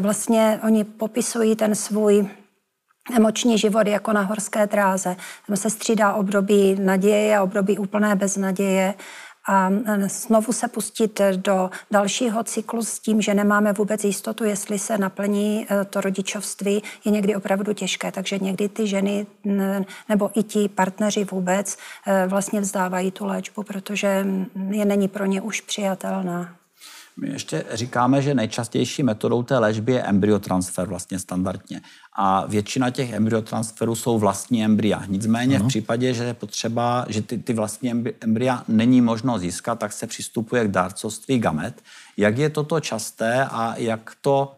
vlastně 0.00 0.60
oni 0.64 0.84
popisují 0.84 1.56
ten 1.56 1.74
svůj 1.74 2.28
emoční 3.16 3.58
život 3.58 3.86
jako 3.86 4.12
na 4.12 4.22
horské 4.22 4.66
dráze. 4.66 5.16
Tam 5.46 5.56
se 5.56 5.70
střídá 5.70 6.12
období 6.12 6.76
naděje 6.80 7.36
a 7.36 7.42
období 7.42 7.78
úplné 7.78 8.16
beznaděje 8.16 8.94
a 9.48 9.70
znovu 10.06 10.52
se 10.52 10.68
pustit 10.68 11.20
do 11.36 11.70
dalšího 11.90 12.44
cyklu 12.44 12.82
s 12.82 12.98
tím, 12.98 13.22
že 13.22 13.34
nemáme 13.34 13.72
vůbec 13.72 14.04
jistotu, 14.04 14.44
jestli 14.44 14.78
se 14.78 14.98
naplní 14.98 15.66
e, 15.70 15.84
to 15.84 16.00
rodičovství, 16.00 16.82
je 17.04 17.12
někdy 17.12 17.36
opravdu 17.36 17.72
těžké. 17.72 18.12
Takže 18.12 18.38
někdy 18.38 18.68
ty 18.68 18.86
ženy 18.86 19.26
nebo 20.08 20.30
i 20.34 20.42
ti 20.42 20.68
partneři 20.68 21.24
vůbec 21.24 21.76
e, 22.06 22.26
vlastně 22.26 22.60
vzdávají 22.60 23.10
tu 23.10 23.26
léčbu, 23.26 23.62
protože 23.62 24.26
je 24.70 24.84
není 24.84 25.08
pro 25.08 25.26
ně 25.26 25.40
už 25.40 25.60
přijatelná. 25.60 26.61
My 27.16 27.28
ještě 27.28 27.64
říkáme, 27.72 28.22
že 28.22 28.34
nejčastější 28.34 29.02
metodou 29.02 29.42
té 29.42 29.58
léčby 29.58 29.92
je 29.92 30.02
embryotransfer 30.02 30.88
vlastně 30.88 31.18
standardně. 31.18 31.80
A 32.16 32.46
většina 32.46 32.90
těch 32.90 33.12
embryotransferů 33.12 33.94
jsou 33.94 34.18
vlastní 34.18 34.64
embrya. 34.64 35.02
Nicméně 35.06 35.56
ano. 35.56 35.64
v 35.64 35.68
případě, 35.68 36.14
že 36.14 36.24
je 36.24 36.34
potřeba, 36.34 37.06
že 37.08 37.22
ty, 37.22 37.38
ty 37.38 37.52
vlastní 37.52 37.90
embrya 38.20 38.64
není 38.68 39.00
možno 39.00 39.38
získat, 39.38 39.78
tak 39.78 39.92
se 39.92 40.06
přistupuje 40.06 40.64
k 40.64 40.70
dárcovství 40.70 41.38
gamet. 41.38 41.82
Jak 42.16 42.38
je 42.38 42.50
toto 42.50 42.80
časté 42.80 43.44
a 43.44 43.74
jak 43.76 44.12
to 44.20 44.52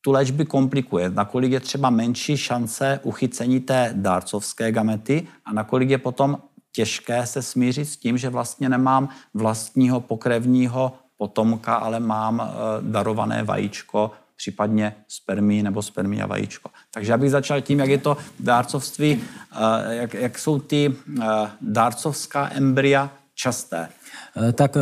tu 0.00 0.12
léčby 0.12 0.44
komplikuje? 0.44 1.10
Nakolik 1.10 1.52
je 1.52 1.60
třeba 1.60 1.90
menší 1.90 2.36
šance 2.36 3.00
uchycení 3.02 3.60
té 3.60 3.90
dárcovské 3.96 4.72
gamety 4.72 5.26
a 5.44 5.52
nakolik 5.52 5.90
je 5.90 5.98
potom 5.98 6.38
těžké 6.72 7.26
se 7.26 7.42
smířit 7.42 7.88
s 7.88 7.96
tím, 7.96 8.18
že 8.18 8.28
vlastně 8.28 8.68
nemám 8.68 9.08
vlastního 9.34 10.00
pokrevního 10.00 10.92
potomka, 11.22 11.74
ale 11.74 12.00
mám 12.00 12.42
eh, 12.42 12.46
darované 12.80 13.42
vajíčko, 13.42 14.10
případně 14.36 14.94
spermí 15.08 15.62
nebo 15.62 15.82
spermí 15.82 16.22
a 16.22 16.26
vajíčko. 16.26 16.70
Takže 16.90 17.12
já 17.12 17.18
bych 17.18 17.30
začal 17.30 17.60
tím, 17.60 17.78
jak 17.78 17.88
je 17.88 17.98
to 17.98 18.16
dárcovství, 18.40 19.22
eh, 19.22 19.94
jak, 19.94 20.14
jak 20.14 20.38
jsou 20.38 20.58
ty 20.58 20.90
eh, 20.90 21.24
dárcovská 21.60 22.50
embrya 22.50 23.10
časté. 23.34 23.88
Eh, 24.36 24.52
tak 24.52 24.76
eh, 24.76 24.80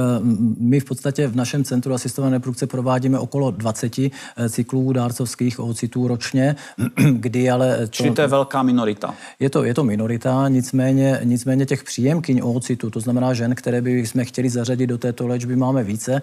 my 0.59 0.81
v 0.81 0.85
podstatě 0.85 1.27
v 1.27 1.37
našem 1.37 1.65
centru 1.65 1.95
asistované 1.95 2.37
reprodukce 2.37 2.67
provádíme 2.67 3.19
okolo 3.19 3.51
20 3.51 3.99
eh, 3.99 4.11
cyklů 4.49 4.93
dárcovských 4.93 5.61
oocitů 5.61 6.09
ročně, 6.09 6.57
kdy 7.11 7.51
ale... 7.51 7.79
To, 7.79 7.87
Čili 7.87 8.11
to 8.11 8.21
je 8.21 8.27
velká 8.27 8.63
minorita. 8.63 9.15
Je 9.41 9.51
to, 9.51 9.65
je 9.65 9.75
to 9.75 9.85
minorita, 9.85 10.49
nicméně, 10.49 11.21
nicméně 11.25 11.67
těch 11.67 11.85
příjemkyň 11.85 12.41
oocitu, 12.45 12.91
to 12.91 13.01
znamená 13.01 13.35
žen, 13.35 13.55
které 13.55 13.83
by 13.83 14.07
jsme 14.07 14.25
chtěli 14.25 14.51
zařadit 14.51 14.87
do 14.87 14.99
této 14.99 15.27
léčby, 15.27 15.57
máme 15.57 15.85
více. 15.85 16.23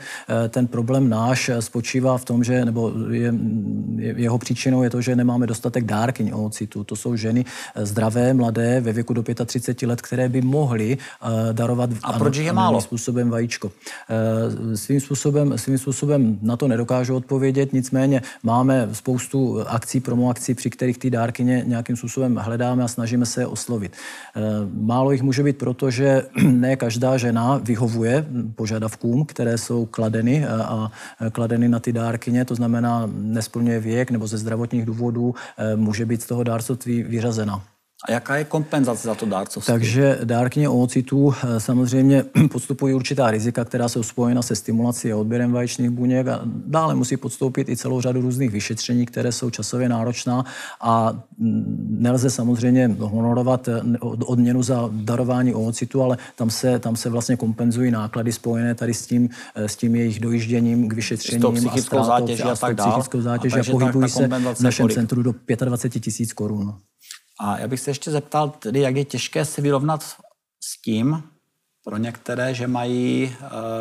Ten 0.50 0.68
problém 0.68 1.10
náš 1.10 1.52
spočívá 1.60 2.18
v 2.18 2.26
tom, 2.26 2.44
že, 2.44 2.66
nebo 2.66 2.94
je, 3.10 3.34
jeho 3.98 4.38
příčinou 4.38 4.84
je 4.84 4.90
to, 4.90 5.02
že 5.02 5.16
nemáme 5.16 5.48
dostatek 5.48 5.84
dárkyň 5.84 6.32
oocitu. 6.34 6.84
To 6.84 6.96
jsou 6.96 7.16
ženy 7.16 7.46
zdravé, 7.76 8.34
mladé, 8.34 8.82
ve 8.82 8.94
věku 8.94 9.14
do 9.14 9.24
35 9.46 9.88
let, 9.88 10.02
které 10.02 10.30
by 10.30 10.42
mohly 10.42 10.98
darovat... 11.52 11.90
A 12.04 12.14
proč 12.14 12.38
je 12.38 12.54
málo? 12.54 12.82
Způsob 12.82 13.17
způsobem 13.18 13.30
vajíčko. 13.30 13.72
Eh, 14.10 14.78
svým 14.78 15.00
způsobem, 15.00 15.58
svým 15.58 15.78
způsobem 15.78 16.40
na 16.42 16.58
to 16.58 16.68
nedokážu 16.68 17.16
odpovědět, 17.16 17.74
nicméně 17.74 18.22
máme 18.44 18.90
spoustu 18.92 19.62
akcí, 19.68 20.00
promoakcí, 20.00 20.54
při 20.54 20.70
kterých 20.70 20.98
ty 20.98 21.10
dárkyně 21.10 21.64
nějakým 21.66 21.96
způsobem 21.96 22.36
hledáme 22.36 22.84
a 22.84 22.88
snažíme 22.88 23.26
se 23.26 23.42
je 23.42 23.48
oslovit. 23.48 23.92
Eh, 24.36 24.42
málo 24.74 25.12
jich 25.12 25.22
může 25.22 25.44
být 25.44 25.58
proto, 25.58 25.92
že 25.92 26.24
ne 26.44 26.76
každá 26.76 27.18
žena 27.18 27.58
vyhovuje 27.58 28.26
požadavkům, 28.56 29.26
které 29.26 29.58
jsou 29.58 29.86
kladeny 29.86 30.46
eh, 30.46 30.48
a 30.48 30.92
kladeny 31.32 31.70
na 31.70 31.80
ty 31.80 31.94
dárkyně, 31.94 32.46
to 32.46 32.56
znamená 32.56 33.10
nesplňuje 33.14 33.80
věk 33.80 34.12
nebo 34.12 34.28
ze 34.28 34.38
zdravotních 34.38 34.86
důvodů 34.86 35.36
může 35.76 36.06
být 36.06 36.22
z 36.22 36.26
toho 36.26 36.44
dárcovství 36.44 37.04
vyřazena. 37.04 37.77
A 38.06 38.12
jaká 38.12 38.36
je 38.36 38.44
kompenzace 38.44 39.08
za 39.08 39.16
to 39.16 39.26
dárcovství? 39.26 39.74
Takže 39.74 40.20
dárkyně 40.24 40.70
oocitů 40.70 41.34
eh, 41.44 41.60
samozřejmě 41.60 42.24
podstupují 42.52 42.94
určitá 42.94 43.32
rizika, 43.32 43.66
která 43.66 43.90
jsou 43.90 44.04
spojena 44.04 44.42
se 44.42 44.56
stimulací 44.56 45.12
a 45.12 45.18
odběrem 45.18 45.52
vaječných 45.52 45.90
buněk 45.90 46.28
a 46.28 46.42
dále 46.46 46.96
musí 46.96 47.18
podstoupit 47.18 47.70
i 47.70 47.78
celou 47.78 48.02
řadu 48.02 48.22
různých 48.22 48.52
vyšetření, 48.52 49.06
které 49.06 49.32
jsou 49.32 49.50
časově 49.50 49.90
náročná 49.90 50.46
a 50.82 51.14
mm, 51.38 51.98
nelze 52.00 52.30
samozřejmě 52.30 52.96
honorovat 53.00 53.68
eh, 53.68 53.82
odměnu 54.02 54.64
za 54.64 54.90
darování 54.92 55.54
oocitu, 55.54 56.04
ale 56.04 56.18
tam 56.36 56.50
se, 56.50 56.80
tam 56.80 56.96
se 56.96 57.10
vlastně 57.10 57.38
kompenzují 57.38 57.92
náklady 57.92 58.32
spojené 58.32 58.76
tady 58.76 58.94
s 58.94 59.08
tím, 59.08 59.30
eh, 59.56 59.70
s 59.70 59.76
tím 59.76 59.96
jejich 59.96 60.20
dojížděním 60.20 60.90
k 60.90 60.94
vyšetřením 60.94 61.58
s 61.58 61.66
psychickou 61.66 62.04
zátěží 62.04 62.44
a, 62.44 62.52
a 62.52 62.56
tak 62.56 62.76
dále. 62.76 62.92
psychickou 62.92 63.22
zátěží 63.22 63.56
a, 63.56 63.60
a 63.60 63.72
pohybují 63.72 64.10
se 64.10 64.28
v 64.28 64.60
našem 64.60 64.84
kolik? 64.84 64.96
centru 64.96 65.24
do 65.24 65.34
25 65.66 66.00
tisíc 66.00 66.34
korun. 66.34 66.74
A 67.40 67.60
já 67.60 67.68
bych 67.68 67.80
se 67.80 67.90
ještě 67.90 68.12
zeptal, 68.12 68.50
tedy, 68.50 68.80
jak 68.80 68.96
je 68.96 69.06
těžké 69.06 69.46
se 69.46 69.62
vyrovnat 69.62 70.04
s 70.64 70.82
tím, 70.82 71.24
pro 71.84 71.98
některé, 71.98 72.54
že 72.54 72.68
mají 72.68 73.36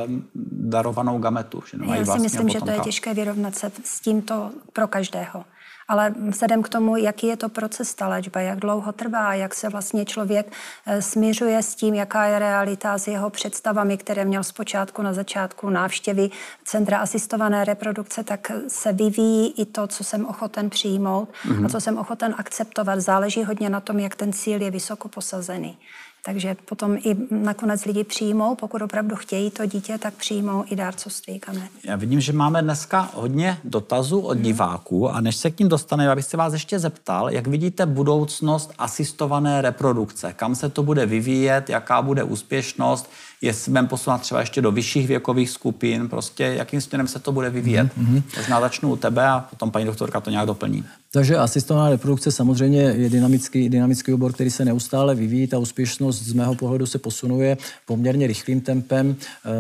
um, 0.07 0.29
darovanou 0.53 1.19
gametu. 1.19 1.62
Že 1.71 1.79
Já 1.99 2.07
si 2.07 2.19
myslím, 2.19 2.49
že 2.49 2.61
to 2.61 2.71
je 2.71 2.81
těžké 2.81 3.14
vyrovnat 3.14 3.55
se 3.55 3.73
s 3.85 4.01
tímto 4.01 4.51
pro 4.73 4.88
každého. 4.88 5.45
Ale 5.88 6.14
vzhledem 6.29 6.62
k 6.62 6.68
tomu, 6.68 6.96
jaký 6.96 7.27
je 7.27 7.37
to 7.37 7.49
proces 7.49 7.94
ta 7.94 8.09
léčba, 8.09 8.40
jak 8.40 8.59
dlouho 8.59 8.92
trvá, 8.92 9.35
jak 9.35 9.55
se 9.55 9.68
vlastně 9.68 10.05
člověk 10.05 10.53
eh, 10.87 11.03
směřuje 11.03 11.62
s 11.62 11.75
tím, 11.75 11.94
jaká 11.94 12.25
je 12.25 12.38
realita 12.38 12.99
s 12.99 13.07
jeho 13.07 13.31
představami, 13.31 13.96
které 13.96 14.25
měl 14.25 14.44
zpočátku 14.44 15.03
na 15.03 15.12
začátku 15.12 15.70
návštěvy 15.70 16.31
Centra 16.64 16.99
asistované 16.99 17.64
reprodukce, 17.64 18.25
tak 18.25 18.53
se 18.68 18.92
vyvíjí 18.92 19.55
i 19.57 19.64
to, 19.64 19.87
co 19.87 20.05
jsem 20.05 20.27
ochoten 20.27 20.70
přijmout 20.70 21.29
mm-hmm. 21.29 21.66
a 21.66 21.68
co 21.68 21.81
jsem 21.81 21.99
ochoten 21.99 22.35
akceptovat. 22.38 23.01
Záleží 23.01 23.44
hodně 23.44 23.70
na 23.70 23.81
tom, 23.81 23.99
jak 23.99 24.14
ten 24.14 24.33
cíl 24.33 24.62
je 24.62 24.70
vysoko 24.70 25.09
posazený. 25.09 25.79
Takže 26.27 26.57
potom 26.65 26.97
i 27.05 27.17
nakonec 27.31 27.85
lidi 27.85 28.05
přijmou, 28.05 28.55
pokud 28.55 28.83
opravdu 28.83 29.17
chtějí 29.17 29.51
to 29.51 29.67
dítě, 29.67 29.99
tak 29.99 30.15
přijmou 30.15 30.65
i 30.67 30.77
dárcovství 30.77 31.39
kamer. 31.39 31.69
Já 31.85 31.97
vidím, 31.97 32.21
že 32.21 32.33
máme 32.33 32.62
dneska 32.62 33.11
hodně 33.15 33.59
dotazů 33.65 34.21
od 34.21 34.39
diváků 34.39 35.11
a 35.11 35.21
než 35.21 35.37
se 35.37 35.51
k 35.51 35.59
ním 35.59 35.69
dostaneme, 35.69 36.11
abych 36.11 36.25
se 36.25 36.37
vás 36.37 36.53
ještě 36.53 36.79
zeptal, 36.79 37.31
jak 37.31 37.47
vidíte 37.47 37.87
budoucnost 37.87 38.73
asistované 38.79 39.62
reprodukce, 39.62 40.33
kam 40.33 40.55
se 40.55 40.69
to 40.69 40.83
bude 40.83 41.07
vyvíjet, 41.07 41.71
jaká 41.71 42.03
bude 42.03 42.25
úspěšnost, 42.25 43.11
jestli 43.43 43.71
budeme 43.71 43.89
posunat 43.89 44.21
třeba 44.21 44.41
ještě 44.41 44.62
do 44.62 44.71
vyšších 44.73 45.09
věkových 45.09 45.51
skupin, 45.51 46.09
prostě 46.09 46.45
jakým 46.45 46.81
směrem 46.81 47.09
se 47.09 47.19
to 47.19 47.33
bude 47.33 47.51
vyvíjet. 47.51 47.89
Mm-hmm. 47.99 48.23
Možná 48.37 48.61
začnu 48.61 48.93
u 48.93 48.97
tebe 48.97 49.29
a 49.29 49.41
potom 49.41 49.71
paní 49.71 49.85
doktorka 49.85 50.21
to 50.21 50.31
nějak 50.31 50.47
doplní. 50.47 50.85
Takže 51.12 51.37
asistovaná 51.37 51.90
reprodukce 51.90 52.33
samozřejmě 52.33 52.81
je 52.81 53.11
dynamický, 53.11 53.69
dynamický 53.69 54.12
obor, 54.12 54.33
který 54.33 54.51
se 54.51 54.64
neustále 54.64 55.14
vyvíjí. 55.14 55.47
Ta 55.47 55.59
úspěšnost 55.59 56.23
z 56.23 56.33
mého 56.33 56.55
pohledu 56.55 56.87
se 56.87 56.99
posunuje 56.99 57.57
poměrně 57.87 58.27
rychlým 58.27 58.61
tempem. 58.61 59.16
Eh, 59.21 59.51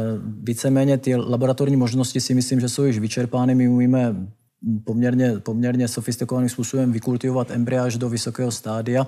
víceméně 0.42 0.98
ty 0.98 1.16
laboratorní 1.16 1.76
možnosti 1.76 2.20
si 2.20 2.34
myslím, 2.34 2.60
že 2.60 2.68
jsou 2.68 2.84
již 2.84 2.98
vyčerpány. 2.98 3.54
My 3.54 3.68
umíme 3.68 4.16
poměrně, 4.84 5.32
poměrně 5.38 5.88
sofistikovaným 5.88 6.48
způsobem 6.48 6.92
vykultivovat 6.92 7.50
embrya 7.50 7.84
až 7.84 7.96
do 7.98 8.08
vysokého 8.08 8.50
stádia 8.50 9.06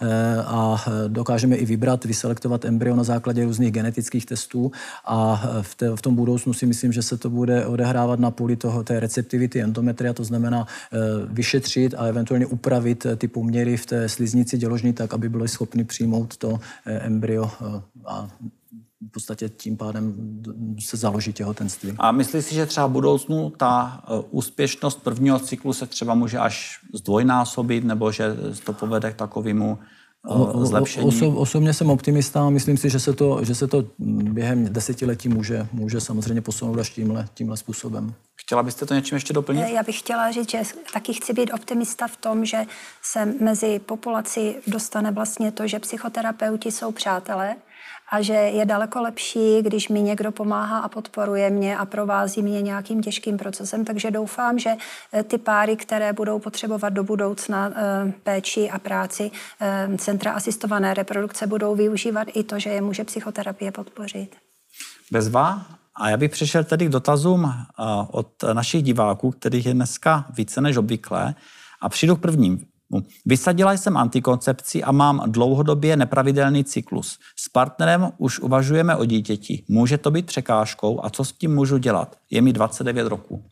eh, 0.00 0.06
a 0.46 0.84
dokážeme 1.08 1.56
i 1.56 1.64
vybrat, 1.64 2.04
vyselektovat 2.04 2.64
embryo 2.64 2.96
na 2.96 3.04
základě 3.04 3.44
různých 3.44 3.72
genetických 3.72 4.26
testů. 4.26 4.72
A 5.04 5.42
v, 5.62 5.74
te, 5.74 5.96
v 5.96 6.02
tom 6.02 6.14
budoucnu 6.14 6.52
si 6.52 6.66
myslím, 6.66 6.92
že 6.92 7.02
se 7.02 7.16
to 7.16 7.30
bude 7.30 7.66
odehrávat 7.66 8.20
na 8.20 8.30
půli 8.30 8.56
toho, 8.56 8.84
té 8.84 9.00
receptivity 9.00 9.62
endometria, 9.62 10.12
to 10.12 10.24
znamená 10.24 10.66
eh, 10.66 10.98
vyšetřit 11.28 11.94
a 11.94 12.04
eventuálně 12.04 12.46
upravit 12.46 13.06
ty 13.16 13.28
poměry 13.28 13.76
v 13.76 13.86
té 13.86 14.08
sliznici 14.08 14.58
děložní 14.58 14.92
tak, 14.92 15.14
aby 15.14 15.28
byly 15.28 15.48
schopny 15.48 15.84
přijmout 15.84 16.36
to 16.36 16.60
eh, 16.86 16.98
embryo 16.98 17.50
a 18.06 18.28
v 19.10 19.12
podstatě 19.12 19.48
tím 19.48 19.76
pádem 19.76 20.14
se 20.80 20.96
založí 20.96 21.32
těhotenství. 21.32 21.94
A 21.98 22.12
myslíš 22.12 22.44
si, 22.44 22.54
že 22.54 22.66
třeba 22.66 22.86
v 22.86 22.90
budoucnu 22.90 23.52
ta 23.56 24.02
e, 24.04 24.22
úspěšnost 24.30 25.02
prvního 25.02 25.38
cyklu 25.38 25.72
se 25.72 25.86
třeba 25.86 26.14
může 26.14 26.38
až 26.38 26.78
zdvojnásobit, 26.94 27.84
nebo 27.84 28.12
že 28.12 28.36
to 28.64 28.72
povede 28.72 29.12
k 29.12 29.16
takovému 29.16 29.78
e, 30.62 30.66
zlepšení? 30.66 31.06
Oso, 31.06 31.30
osobně 31.30 31.72
jsem 31.72 31.90
optimista 31.90 32.46
a 32.46 32.50
myslím 32.50 32.76
si, 32.76 32.90
že 32.90 33.00
se 33.00 33.12
to, 33.12 33.44
že 33.44 33.54
se 33.54 33.66
to 33.66 33.84
během 33.98 34.72
desetiletí 34.72 35.28
může, 35.28 35.66
může 35.72 36.00
samozřejmě 36.00 36.42
posunout 36.42 36.78
až 36.78 36.90
tímhle, 36.90 37.28
tímhle 37.34 37.56
způsobem. 37.56 38.14
Chtěla 38.40 38.62
byste 38.62 38.86
to 38.86 38.94
něčím 38.94 39.16
ještě 39.16 39.32
doplnit? 39.32 39.68
Já 39.74 39.82
bych 39.82 39.98
chtěla 39.98 40.30
říct, 40.30 40.50
že 40.50 40.62
taky 40.92 41.12
chci 41.12 41.32
být 41.32 41.52
optimista 41.52 42.06
v 42.06 42.16
tom, 42.16 42.44
že 42.44 42.58
se 43.02 43.34
mezi 43.40 43.80
populaci 43.86 44.54
dostane 44.66 45.10
vlastně 45.10 45.52
to, 45.52 45.66
že 45.66 45.78
psychoterapeuti 45.78 46.72
jsou 46.72 46.92
přátelé, 46.92 47.56
a 48.10 48.22
že 48.22 48.32
je 48.32 48.66
daleko 48.66 49.02
lepší, 49.02 49.62
když 49.62 49.88
mi 49.88 50.02
někdo 50.02 50.32
pomáhá 50.32 50.78
a 50.78 50.88
podporuje 50.88 51.50
mě 51.50 51.78
a 51.78 51.84
provází 51.84 52.42
mě 52.42 52.62
nějakým 52.62 53.02
těžkým 53.02 53.36
procesem. 53.36 53.84
Takže 53.84 54.10
doufám, 54.10 54.58
že 54.58 54.70
eh, 55.12 55.22
ty 55.22 55.38
páry, 55.38 55.76
které 55.76 56.12
budou 56.12 56.38
potřebovat 56.38 56.88
do 56.88 57.04
budoucna 57.04 57.70
eh, 57.74 58.12
péči 58.22 58.70
a 58.70 58.78
práci 58.78 59.30
eh, 59.60 59.88
Centra 59.98 60.32
asistované 60.32 60.94
reprodukce, 60.94 61.46
budou 61.46 61.74
využívat 61.74 62.28
i 62.34 62.44
to, 62.44 62.58
že 62.58 62.70
je 62.70 62.80
může 62.80 63.04
psychoterapie 63.04 63.72
podpořit. 63.72 64.36
Bezva? 65.12 65.66
A 65.94 66.10
já 66.10 66.16
bych 66.16 66.30
přešel 66.30 66.64
tedy 66.64 66.86
k 66.86 66.88
dotazům 66.88 67.52
od 68.10 68.42
našich 68.52 68.82
diváků, 68.82 69.30
kterých 69.30 69.66
je 69.66 69.74
dneska 69.74 70.26
více 70.30 70.60
než 70.60 70.76
obvykle. 70.76 71.34
A 71.80 71.88
přijdu 71.88 72.16
k 72.16 72.20
prvním. 72.20 72.66
Vysadila 73.26 73.72
jsem 73.72 73.96
antikoncepci 73.96 74.82
a 74.82 74.92
mám 74.92 75.22
dlouhodobě 75.26 75.96
nepravidelný 75.96 76.64
cyklus. 76.64 77.18
S 77.36 77.48
partnerem 77.48 78.10
už 78.18 78.40
uvažujeme 78.40 78.96
o 78.96 79.04
dítěti. 79.04 79.64
Může 79.68 79.98
to 79.98 80.10
být 80.10 80.26
překážkou 80.26 81.04
a 81.04 81.10
co 81.10 81.24
s 81.24 81.32
tím 81.32 81.54
můžu 81.54 81.78
dělat? 81.78 82.16
Je 82.30 82.42
mi 82.42 82.52
29 82.52 83.06
roků. 83.06 83.42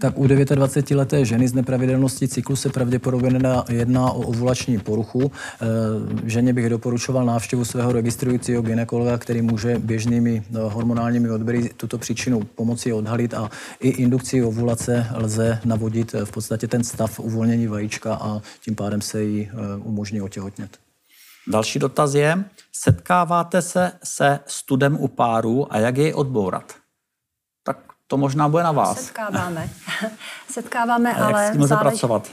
Tak 0.00 0.18
u 0.18 0.26
29-leté 0.26 1.24
ženy 1.24 1.48
z 1.48 1.54
nepravidelností 1.54 2.28
cyklu 2.28 2.56
se 2.56 2.68
pravděpodobně 2.68 3.40
jedná 3.68 4.10
o 4.10 4.20
ovulační 4.20 4.78
poruchu. 4.78 5.32
E, 6.22 6.28
ženě 6.28 6.52
bych 6.52 6.70
doporučoval 6.70 7.26
návštěvu 7.26 7.64
svého 7.64 7.92
registrujícího 7.92 8.62
ginekologa, 8.62 9.18
který 9.18 9.42
může 9.42 9.78
běžnými 9.78 10.42
e, 10.54 10.58
hormonálními 10.58 11.30
odběry 11.30 11.70
tuto 11.76 11.98
příčinu 11.98 12.40
pomoci 12.40 12.92
odhalit 12.92 13.34
a 13.34 13.50
i 13.80 13.88
indukcí 13.88 14.42
ovulace 14.42 15.06
lze 15.14 15.58
navodit 15.64 16.12
v 16.24 16.30
podstatě 16.30 16.68
ten 16.68 16.84
stav 16.84 17.20
uvolnění 17.20 17.66
vajíčka 17.66 18.14
a 18.14 18.42
tím 18.64 18.74
pádem 18.74 19.00
se 19.00 19.22
jí 19.22 19.50
umožní 19.84 20.20
otěhotnět. 20.20 20.70
Další 21.48 21.78
dotaz 21.78 22.14
je, 22.14 22.44
setkáváte 22.72 23.62
se 23.62 23.92
se 24.04 24.40
studem 24.46 24.96
u 25.00 25.08
páru 25.08 25.72
a 25.74 25.78
jak 25.78 25.96
jej 25.96 26.12
odbourat? 26.14 26.85
To 28.08 28.16
možná 28.16 28.48
bude 28.48 28.62
na 28.62 28.72
vás. 28.72 29.00
Setkáváme. 29.00 29.70
Setkáváme, 30.50 31.14
a 31.14 31.26
ale 31.26 31.44
jak 31.44 31.54
s 31.54 31.58
tím 31.68 31.78
pracovat? 31.78 32.30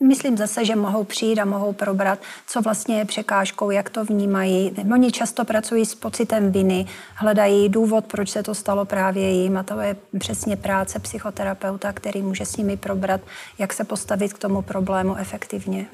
Myslím 0.00 0.36
zase, 0.36 0.64
že 0.64 0.76
mohou 0.76 1.04
přijít 1.04 1.38
a 1.38 1.44
mohou 1.44 1.72
probrat, 1.72 2.18
co 2.46 2.62
vlastně 2.62 2.98
je 2.98 3.04
překážkou, 3.04 3.70
jak 3.70 3.90
to 3.90 4.04
vnímají. 4.04 4.72
Oni 4.92 5.12
často 5.12 5.44
pracují 5.44 5.86
s 5.86 5.94
pocitem 5.94 6.52
viny, 6.52 6.86
hledají 7.14 7.68
důvod, 7.68 8.04
proč 8.04 8.30
se 8.30 8.42
to 8.42 8.54
stalo 8.54 8.84
právě 8.84 9.30
jim 9.30 9.56
a 9.56 9.62
to 9.62 9.80
je 9.80 9.96
přesně 10.18 10.56
práce 10.56 10.98
psychoterapeuta, 10.98 11.92
který 11.92 12.22
může 12.22 12.46
s 12.46 12.56
nimi 12.56 12.76
probrat, 12.76 13.20
jak 13.58 13.72
se 13.72 13.84
postavit 13.84 14.32
k 14.32 14.38
tomu 14.38 14.62
problému 14.62 15.16
efektivně. 15.16 15.86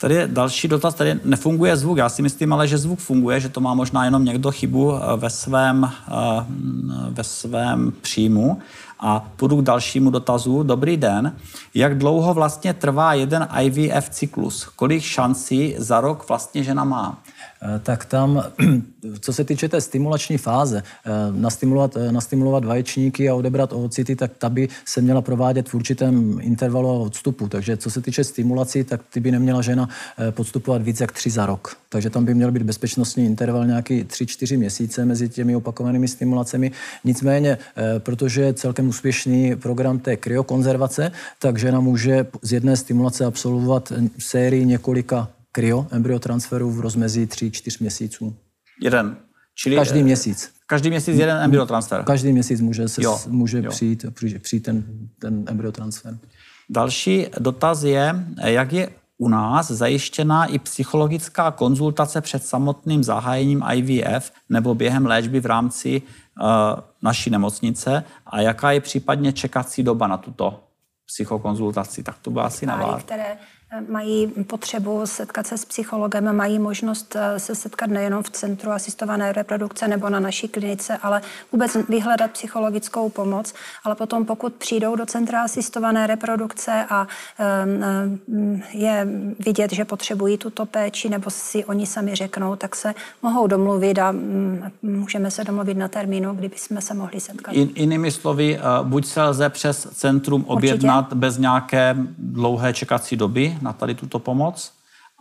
Tady 0.00 0.14
je 0.14 0.28
další 0.28 0.68
dotaz, 0.68 0.94
tady 0.94 1.20
nefunguje 1.24 1.76
zvuk. 1.76 1.98
Já 1.98 2.08
si 2.08 2.22
myslím 2.22 2.52
ale, 2.52 2.68
že 2.68 2.78
zvuk 2.78 2.98
funguje, 2.98 3.40
že 3.40 3.48
to 3.48 3.60
má 3.60 3.74
možná 3.74 4.04
jenom 4.04 4.24
někdo 4.24 4.50
chybu 4.50 4.94
eh, 4.94 5.16
ve 5.16 5.30
svém, 5.30 5.90
eh, 6.08 6.12
ve 7.10 7.24
svém 7.24 7.92
příjmu. 8.00 8.58
A 9.00 9.20
půjdu 9.36 9.56
k 9.56 9.64
dalšímu 9.64 10.10
dotazu. 10.10 10.62
Dobrý 10.62 10.96
den. 10.96 11.36
Jak 11.74 11.98
dlouho 11.98 12.34
vlastně 12.34 12.74
trvá 12.74 13.14
jeden 13.14 13.48
IVF 13.60 14.10
cyklus? 14.10 14.64
Kolik 14.76 15.02
šancí 15.02 15.74
za 15.78 16.00
rok 16.00 16.28
vlastně 16.28 16.64
žena 16.64 16.84
má? 16.84 17.18
Eh, 17.62 17.78
tak 17.78 18.04
tam, 18.04 18.42
co 19.20 19.32
se 19.32 19.44
týče 19.44 19.68
té 19.68 19.80
stimulační 19.80 20.38
fáze, 20.38 20.82
eh, 20.82 21.10
nastimulovat, 21.30 21.96
eh, 21.96 22.12
nastimulovat 22.12 22.64
vaječníky 22.64 23.28
a 23.28 23.34
odebrat 23.34 23.72
ovocity, 23.72 24.16
tak 24.16 24.32
ta 24.38 24.48
by 24.48 24.68
se 24.84 25.00
měla 25.00 25.22
provádět 25.22 25.68
v 25.68 25.74
určitém 25.74 26.38
intervalu 26.40 26.88
a 26.88 26.92
odstupu. 26.92 27.48
Takže 27.48 27.76
co 27.76 27.90
se 27.90 28.00
týče 28.00 28.24
stimulací, 28.24 28.84
tak 28.84 29.00
ty 29.12 29.20
by 29.20 29.30
neměla 29.32 29.62
žena 29.62 29.88
podstupovat 30.30 30.82
víc 30.82 31.00
jak 31.00 31.12
tři 31.12 31.30
za 31.30 31.46
rok. 31.46 31.76
Takže 31.88 32.10
tam 32.10 32.24
by 32.24 32.34
měl 32.34 32.52
být 32.52 32.62
bezpečnostní 32.62 33.26
interval 33.26 33.66
nějaký 33.66 34.04
3-4 34.04 34.58
měsíce 34.58 35.04
mezi 35.04 35.28
těmi 35.28 35.56
opakovanými 35.56 36.08
stimulacemi. 36.08 36.70
Nicméně, 37.04 37.58
protože 37.98 38.42
je 38.42 38.54
celkem 38.54 38.88
úspěšný 38.88 39.56
program 39.56 39.98
té 39.98 40.16
kryokonzervace, 40.16 41.12
tak 41.38 41.58
žena 41.58 41.80
může 41.80 42.26
z 42.42 42.52
jedné 42.52 42.76
stimulace 42.76 43.24
absolvovat 43.24 43.92
sérii 44.18 44.66
několika 44.66 45.28
kryo 45.52 45.86
embryotransferu 45.90 46.70
v 46.70 46.80
rozmezí 46.80 47.26
3-4 47.26 47.76
měsíců. 47.80 48.36
Jeden. 48.82 49.16
Čili, 49.54 49.76
každý 49.76 50.00
eh, 50.00 50.02
měsíc. 50.02 50.52
Každý 50.66 50.90
měsíc 50.90 51.18
jeden 51.18 51.36
embryotransfer. 51.36 52.04
Každý 52.04 52.32
měsíc 52.32 52.60
může, 52.60 52.88
se, 52.88 53.02
jo, 53.02 53.18
může 53.26 53.58
jo. 53.58 53.70
přijít, 53.70 54.04
přijít 54.38 54.60
ten, 54.60 54.84
ten 55.18 55.44
embryotransfer. 55.46 56.18
Další 56.70 57.26
dotaz 57.38 57.82
je, 57.82 58.26
jak 58.44 58.72
je 58.72 58.90
u 59.18 59.28
nás 59.28 59.70
zajištěná 59.70 60.44
i 60.44 60.58
psychologická 60.58 61.50
konzultace 61.50 62.20
před 62.20 62.44
samotným 62.44 63.04
zahájením 63.04 63.64
IVF 63.74 64.32
nebo 64.48 64.74
během 64.74 65.06
léčby 65.06 65.40
v 65.40 65.46
rámci 65.46 66.02
uh, 66.02 66.46
naší 67.02 67.30
nemocnice 67.30 68.04
a 68.26 68.40
jaká 68.40 68.72
je 68.72 68.80
případně 68.80 69.32
čekací 69.32 69.82
doba 69.82 70.06
na 70.06 70.16
tuto 70.16 70.64
psychokonzultaci. 71.06 72.02
Tak 72.02 72.18
to 72.22 72.30
bylo 72.30 72.44
asi 72.44 72.66
na 72.66 72.76
vás. 72.76 73.02
které 73.02 73.36
mají 73.88 74.26
potřebu 74.26 75.00
setkat 75.04 75.46
se 75.46 75.58
s 75.58 75.64
psychologem, 75.64 76.36
mají 76.36 76.58
možnost 76.58 77.16
eh, 77.16 77.38
se 77.38 77.54
setkat 77.54 77.90
nejenom 77.90 78.22
v 78.22 78.30
centru 78.30 78.70
asistované 78.70 79.32
reprodukce 79.32 79.88
nebo 79.88 80.08
na 80.08 80.20
naší 80.20 80.48
klinice, 80.48 80.96
ale 81.02 81.22
vůbec 81.52 81.76
vyhledat 81.88 82.30
psychologickou 82.30 83.08
pomoc. 83.08 83.54
Ale 83.84 83.94
potom, 83.94 84.24
pokud 84.24 84.54
přijdou 84.54 84.96
do 84.96 85.06
centra 85.06 85.42
asistované 85.42 86.06
reprodukce 86.06 86.86
a 86.90 87.06
um, 87.64 88.62
je 88.72 89.06
vidět, 89.38 89.72
že 89.72 89.84
potřebují 89.84 90.38
tuto 90.38 90.66
péči 90.66 91.08
nebo 91.08 91.30
si 91.30 91.64
oni 91.64 91.86
sami 91.86 92.14
řeknou, 92.14 92.56
tak 92.56 92.76
se 92.76 92.94
mohou 93.22 93.46
domluvit 93.46 93.98
a 93.98 94.10
um, 94.10 94.62
můžeme 94.82 95.30
se 95.30 95.44
domluvit 95.44 95.76
na 95.76 95.88
termínu, 95.88 96.34
kdy 96.34 96.48
bychom 96.48 96.80
se 96.80 96.94
mohli 96.94 97.20
setkat. 97.20 97.54
In, 97.54 97.70
jinými 97.74 98.10
slovy, 98.10 98.58
uh, 98.58 98.88
buď 98.88 99.06
se 99.06 99.22
lze 99.22 99.48
přes 99.48 99.88
centrum 99.92 100.44
objednat 100.44 101.04
Určitě. 101.04 101.14
bez 101.14 101.38
nějaké 101.38 101.96
dlouhé 102.18 102.72
čekací 102.72 103.16
doby, 103.16 103.56
na 103.60 103.72
tady 103.72 103.94
tuto 103.94 104.18
pomoc 104.18 104.72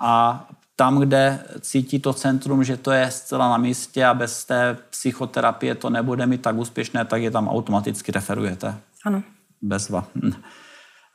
a 0.01 0.45
tam, 0.75 0.99
kde 0.99 1.43
cítí 1.59 1.99
to 1.99 2.13
centrum, 2.13 2.63
že 2.63 2.77
to 2.77 2.91
je 2.91 3.11
zcela 3.11 3.49
na 3.49 3.57
místě 3.57 4.05
a 4.05 4.13
bez 4.13 4.45
té 4.45 4.77
psychoterapie 4.89 5.75
to 5.75 5.89
nebude 5.89 6.25
mít 6.25 6.41
tak 6.41 6.55
úspěšné, 6.55 7.05
tak 7.05 7.21
je 7.21 7.31
tam 7.31 7.47
automaticky 7.47 8.11
referujete. 8.11 8.77
Ano. 9.05 9.23
Bezva. 9.61 10.07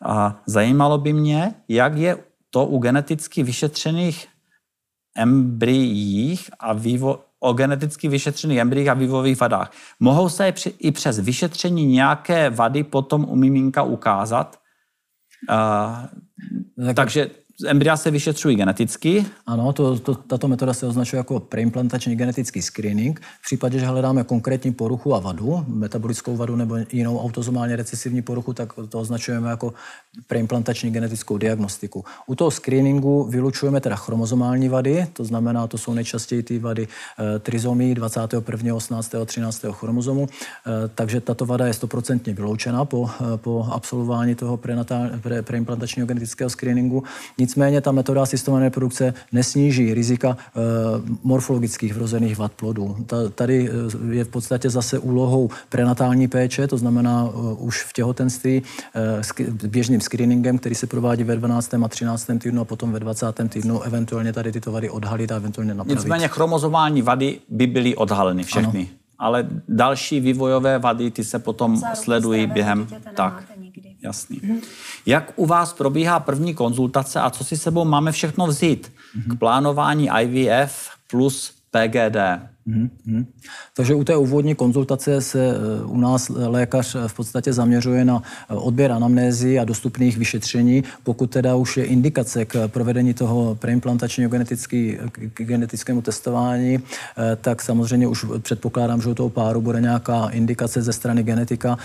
A 0.04 0.37
zajímalo 0.46 0.98
by 0.98 1.12
mě, 1.12 1.54
jak 1.68 1.96
je 1.96 2.18
to 2.50 2.66
u 2.66 2.78
geneticky 2.78 3.42
vyšetřených 3.42 4.28
embryích 5.16 6.50
a 6.60 6.72
vývo, 6.72 7.24
o 7.40 7.52
geneticky 7.52 8.08
vyšetřených 8.08 8.58
embryích 8.58 8.88
a 8.88 8.94
vývojových 8.94 9.40
vadách. 9.40 9.72
Mohou 10.00 10.28
se 10.28 10.52
i 10.78 10.90
přes 10.92 11.18
vyšetření 11.18 11.87
nějaké 11.87 12.50
vady 12.50 12.84
potom 12.84 13.24
u 13.28 13.37
miminka 13.37 13.82
ukázat? 13.82 14.60
Tak... 16.87 16.96
Takže 16.96 17.30
embrya 17.66 17.96
se 17.96 18.10
vyšetřují 18.10 18.56
geneticky. 18.56 19.26
Ano, 19.46 19.72
to, 19.72 19.98
to, 19.98 20.14
tato 20.14 20.48
metoda 20.48 20.74
se 20.74 20.87
označuje 20.87 21.18
jako 21.18 21.40
preimplantační 21.40 22.16
genetický 22.16 22.62
screening. 22.62 23.20
V 23.40 23.42
případě, 23.42 23.78
že 23.78 23.87
hledáme 23.87 24.24
konkrétní 24.24 24.72
poruchu 24.72 25.14
a 25.14 25.18
vadu, 25.18 25.64
metabolickou 25.68 26.37
vadu 26.37 26.56
nebo 26.56 26.76
jinou 26.92 27.18
autozomálně 27.18 27.76
recesivní 27.76 28.22
poruchu, 28.22 28.52
tak 28.52 28.72
to 28.88 29.00
označujeme 29.00 29.50
jako 29.50 29.74
preimplantační 30.27 30.90
genetickou 30.90 31.38
diagnostiku. 31.38 32.05
U 32.27 32.35
toho 32.35 32.50
screeningu 32.50 33.24
vylučujeme 33.24 33.81
teda 33.81 33.96
chromozomální 33.96 34.68
vady, 34.68 35.07
to 35.12 35.24
znamená, 35.24 35.66
to 35.66 35.79
jsou 35.79 35.94
nejčastěji 35.94 36.42
ty 36.42 36.59
vady 36.59 36.88
e, 37.18 37.38
trizomí 37.38 37.94
21., 37.94 38.74
18., 38.74 39.14
13. 39.27 39.64
chromozomu, 39.70 40.27
e, 40.27 40.88
takže 40.88 41.20
tato 41.20 41.46
vada 41.46 41.66
je 41.66 41.74
stoprocentně 41.74 42.35
vyloučena 42.35 42.85
po, 42.85 43.11
e, 43.35 43.37
po 43.37 43.66
absolvování 43.70 44.35
toho 44.35 44.57
prenatál, 44.57 45.11
pre, 45.20 45.42
preimplantačního 45.42 46.07
genetického 46.07 46.50
screeningu. 46.50 47.03
Nicméně 47.38 47.81
ta 47.81 47.92
metoda 47.92 48.22
asistované 48.22 48.64
reprodukce 48.64 49.14
nesníží 49.33 49.94
rizika 49.94 50.37
e, 50.37 50.61
morfologických 51.22 51.94
vrozených 51.94 52.38
vad 52.38 52.53
plodů. 52.53 52.96
Ta, 53.07 53.29
tady 53.29 53.70
je 54.11 54.24
v 54.24 54.29
podstatě 54.29 54.70
zase 54.70 54.98
úlohou 54.98 55.50
prenatální 55.68 56.29
péče, 56.29 56.66
to 56.66 56.79
znamená 56.79 57.29
e, 57.29 57.55
už 57.55 57.83
v 57.83 57.92
těhotenství 57.92 58.62
e, 59.42 59.68
běžným 59.68 60.00
screeningem, 60.04 60.58
který 60.58 60.74
se 60.74 60.86
provádí 60.86 61.24
ve 61.24 61.36
12. 61.36 61.74
a 61.74 61.88
13. 61.88 62.30
týdnu 62.38 62.60
a 62.60 62.64
potom 62.64 62.92
ve 62.92 63.00
20. 63.00 63.26
týdnu 63.48 63.82
eventuálně 63.82 64.32
tady 64.32 64.52
tyto 64.52 64.72
vady 64.72 64.90
odhalit 64.90 65.32
a 65.32 65.36
eventuálně 65.36 65.74
napravit. 65.74 65.98
Nicméně 65.98 66.28
chromozomální 66.28 67.02
vady 67.02 67.40
by 67.48 67.66
byly 67.66 67.96
odhaleny 67.96 68.42
všechny. 68.42 68.80
Ano. 68.80 68.98
Ale 69.18 69.48
další 69.68 70.20
vývojové 70.20 70.78
vady, 70.78 71.10
ty 71.10 71.24
se 71.24 71.38
potom 71.38 71.76
Záruku 71.76 72.02
sledují 72.02 72.46
během... 72.46 72.86
Tak, 73.14 73.44
jasný. 74.02 74.40
Mm-hmm. 74.40 74.60
Jak 75.06 75.32
u 75.36 75.46
vás 75.46 75.72
probíhá 75.72 76.20
první 76.20 76.54
konzultace 76.54 77.20
a 77.20 77.30
co 77.30 77.44
si 77.44 77.56
sebou 77.56 77.84
máme 77.84 78.12
všechno 78.12 78.46
vzít 78.46 78.92
mm-hmm. 78.92 79.36
k 79.36 79.38
plánování 79.38 80.08
IVF 80.20 80.90
plus 81.10 81.52
PGD? 81.70 82.16
Mm-hmm. 82.68 83.27
Takže 83.77 83.94
u 83.94 84.05
té 84.05 84.16
úvodní 84.16 84.55
konzultace 84.55 85.20
se 85.20 85.50
eh, 85.50 85.85
u 85.85 86.00
nás 86.00 86.29
lékař 86.29 86.96
v 87.07 87.14
podstatě 87.14 87.53
zaměřuje 87.53 88.05
na 88.05 88.22
eh, 88.22 88.55
odběr 88.55 88.92
anamnézy 88.92 89.59
a 89.59 89.64
dostupných 89.64 90.18
vyšetření. 90.18 90.85
Pokud 91.03 91.31
teda 91.31 91.55
už 91.55 91.77
je 91.77 91.85
indikace 91.85 92.44
k 92.44 92.68
provedení 92.68 93.14
toho 93.14 93.55
preimplantačního 93.55 94.31
genetický, 94.31 94.98
k 95.35 95.42
genetickému 95.42 96.03
testování, 96.03 96.79
eh, 96.79 97.37
tak 97.37 97.62
samozřejmě 97.62 98.09
už 98.09 98.27
předpokládám, 98.38 99.03
že 99.03 99.09
u 99.09 99.14
toho 99.14 99.31
páru 99.31 99.61
bude 99.61 99.81
nějaká 99.81 100.29
indikace 100.29 100.83
ze 100.83 100.92
strany 100.92 101.22
genetika 101.22 101.79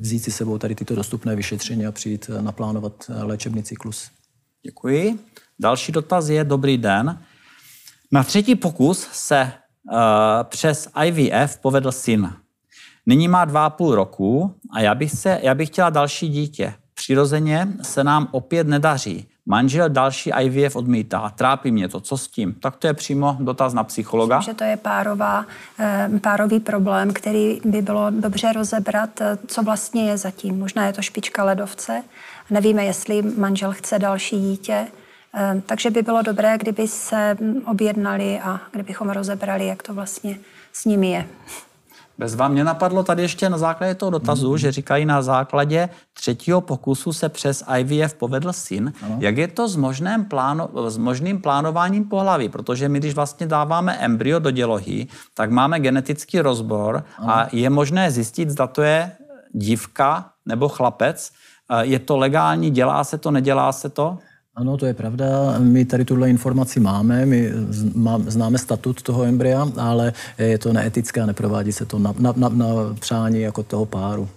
vzít 0.00 0.18
si 0.18 0.30
sebou 0.30 0.58
tady 0.58 0.74
tyto 0.74 0.94
dostupné 0.94 1.36
vyšetření 1.36 1.86
a 1.86 1.92
přijít 1.92 2.30
naplánovat 2.40 3.10
léčebný 3.22 3.62
cyklus. 3.62 4.10
Děkuji. 4.62 5.18
Další 5.58 5.92
dotaz 5.92 6.28
je, 6.28 6.44
dobrý 6.44 6.78
den. 6.78 7.18
Na 8.12 8.24
třetí 8.24 8.54
pokus 8.54 9.08
se 9.12 9.52
přes 10.48 10.88
IVF 11.04 11.58
povedl 11.58 11.92
syn. 11.92 12.32
Nyní 13.06 13.28
má 13.28 13.44
dva 13.44 13.66
a 13.66 13.70
půl 13.70 13.94
roku 13.94 14.54
a 14.70 14.80
já 14.80 14.94
bych, 14.94 15.10
se, 15.10 15.40
já 15.42 15.54
bych 15.54 15.68
chtěla 15.68 15.90
další 15.90 16.28
dítě. 16.28 16.74
Přirozeně 16.94 17.68
se 17.82 18.04
nám 18.04 18.28
opět 18.30 18.66
nedaří. 18.66 19.28
Manžel 19.46 19.88
další 19.88 20.30
IVF 20.40 20.76
odmítá. 20.76 21.32
Trápí 21.36 21.70
mě 21.70 21.88
to. 21.88 22.00
Co 22.00 22.18
s 22.18 22.28
tím? 22.28 22.54
Tak 22.54 22.76
to 22.76 22.86
je 22.86 22.94
přímo 22.94 23.36
dotaz 23.40 23.74
na 23.74 23.84
psychologa. 23.84 24.36
Myslím, 24.36 24.52
že 24.52 24.58
to 24.58 24.64
je 24.64 24.76
párová, 24.76 25.46
eh, 25.78 26.10
párový 26.22 26.60
problém, 26.60 27.12
který 27.12 27.60
by 27.64 27.82
bylo 27.82 28.10
dobře 28.10 28.52
rozebrat, 28.52 29.20
eh, 29.20 29.38
co 29.46 29.62
vlastně 29.62 30.10
je 30.10 30.18
zatím. 30.18 30.58
Možná 30.58 30.86
je 30.86 30.92
to 30.92 31.02
špička 31.02 31.44
ledovce. 31.44 32.02
Nevíme, 32.50 32.84
jestli 32.84 33.22
manžel 33.22 33.72
chce 33.72 33.98
další 33.98 34.40
dítě. 34.40 34.86
Ehm, 35.34 35.60
takže 35.60 35.90
by 35.90 36.02
bylo 36.02 36.22
dobré, 36.22 36.58
kdyby 36.58 36.88
se 36.88 37.36
objednali 37.66 38.40
a 38.40 38.60
kdybychom 38.72 39.10
rozebrali, 39.10 39.66
jak 39.66 39.82
to 39.82 39.94
vlastně 39.94 40.38
s 40.72 40.84
nimi 40.84 41.10
je. 41.10 41.26
Bez 42.18 42.34
vám 42.34 42.52
mě 42.52 42.64
napadlo 42.64 43.02
tady 43.02 43.22
ještě 43.22 43.50
na 43.50 43.58
základě 43.58 43.94
toho 43.94 44.10
dotazu, 44.10 44.52
mm-hmm. 44.52 44.58
že 44.58 44.72
říkají 44.72 45.06
na 45.06 45.22
základě 45.22 45.88
třetího 46.12 46.60
pokusu 46.60 47.12
se 47.12 47.28
přes 47.28 47.64
IVF 47.78 48.14
povedl 48.14 48.52
syn. 48.52 48.92
Ano. 49.02 49.16
Jak 49.20 49.36
je 49.36 49.48
to 49.48 49.68
s, 49.68 49.76
možným, 49.76 50.24
pláno, 50.24 50.70
s 50.88 50.96
možným 50.96 51.40
plánováním 51.40 52.04
pohlaví? 52.04 52.48
Protože 52.48 52.88
my, 52.88 52.98
když 52.98 53.14
vlastně 53.14 53.46
dáváme 53.46 53.96
embryo 53.96 54.38
do 54.38 54.50
dělohy, 54.50 55.06
tak 55.34 55.50
máme 55.50 55.80
genetický 55.80 56.40
rozbor 56.40 57.04
ano. 57.18 57.30
a 57.30 57.48
je 57.52 57.70
možné 57.70 58.10
zjistit, 58.10 58.50
zda 58.50 58.66
to 58.66 58.82
je 58.82 59.12
dívka 59.52 60.30
nebo 60.46 60.68
chlapec. 60.68 61.32
Je 61.80 61.98
to 61.98 62.16
legální, 62.16 62.70
dělá 62.70 63.04
se 63.04 63.18
to, 63.18 63.30
nedělá 63.30 63.72
se 63.72 63.88
to? 63.88 64.18
Ano, 64.56 64.76
to 64.76 64.86
je 64.86 64.94
pravda. 64.94 65.58
My 65.58 65.84
tady 65.84 66.04
tuhle 66.04 66.30
informaci 66.30 66.80
máme, 66.80 67.26
my 67.26 67.52
známe 68.26 68.58
statut 68.58 69.02
toho 69.02 69.24
embrya, 69.24 69.68
ale 69.76 70.12
je 70.38 70.58
to 70.58 70.72
neetické 70.72 71.20
a 71.20 71.26
neprovádí 71.26 71.72
se 71.72 71.84
to 71.86 71.98
na, 71.98 72.14
na, 72.18 72.34
na, 72.36 72.48
na 72.48 72.66
přání 73.00 73.40
jako 73.40 73.62
toho 73.62 73.86
páru. 73.86 74.28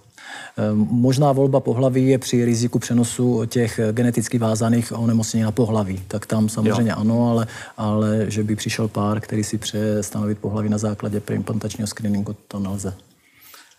Možná 0.74 1.32
volba 1.32 1.60
pohlaví 1.60 2.08
je 2.08 2.18
při 2.18 2.44
riziku 2.44 2.78
přenosu 2.78 3.44
těch 3.46 3.80
geneticky 3.92 4.38
vázaných 4.38 4.92
onemocnění 4.98 5.44
na 5.44 5.52
pohlaví. 5.52 6.00
Tak 6.08 6.26
tam 6.26 6.48
samozřejmě 6.48 6.90
jo. 6.90 6.96
ano, 6.98 7.30
ale, 7.30 7.46
ale 7.76 8.24
že 8.28 8.42
by 8.42 8.56
přišel 8.56 8.88
pár, 8.88 9.20
který 9.20 9.44
si 9.44 9.58
přeje 9.58 10.02
stanovit 10.02 10.38
pohlaví 10.38 10.68
na 10.68 10.78
základě 10.78 11.20
preimplantačního 11.20 11.86
screeningu, 11.86 12.36
to 12.48 12.58
nelze. 12.58 12.94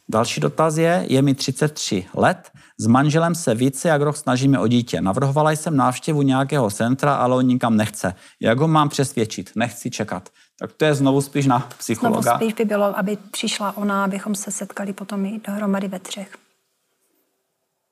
Další 0.10 0.42
dotaz 0.42 0.78
je, 0.78 1.06
je 1.10 1.22
mi 1.22 1.36
33 1.36 2.06
let, 2.14 2.52
s 2.78 2.88
manželem 2.88 3.36
se 3.36 3.56
více 3.56 3.88
jak 3.88 4.02
rok 4.02 4.18
snažíme 4.18 4.60
o 4.60 4.68
dítě. 4.68 5.02
Navrhovala 5.02 5.52
jsem 5.52 5.78
návštěvu 5.78 6.22
nějakého 6.22 6.70
centra, 6.72 7.16
ale 7.16 7.36
on 7.36 7.46
nikam 7.46 7.78
nechce. 7.78 8.16
Jak 8.40 8.60
ho 8.60 8.68
mám 8.68 8.90
přesvědčit? 8.90 9.52
Nechci 9.56 9.90
čekat. 9.90 10.30
Tak 10.60 10.74
to 10.74 10.86
je 10.86 10.96
znovu 10.96 11.22
spíš 11.22 11.46
na 11.46 11.60
psychologa. 11.78 12.22
Znovu 12.22 12.38
spíš 12.38 12.54
by 12.54 12.66
bylo, 12.66 13.00
aby 13.00 13.18
přišla 13.32 13.78
ona, 13.78 14.04
abychom 14.04 14.36
se 14.36 14.52
setkali 14.52 14.94
potom 14.94 15.26
i 15.26 15.42
dohromady 15.48 15.88
ve 15.88 16.00
třech. 16.00 16.38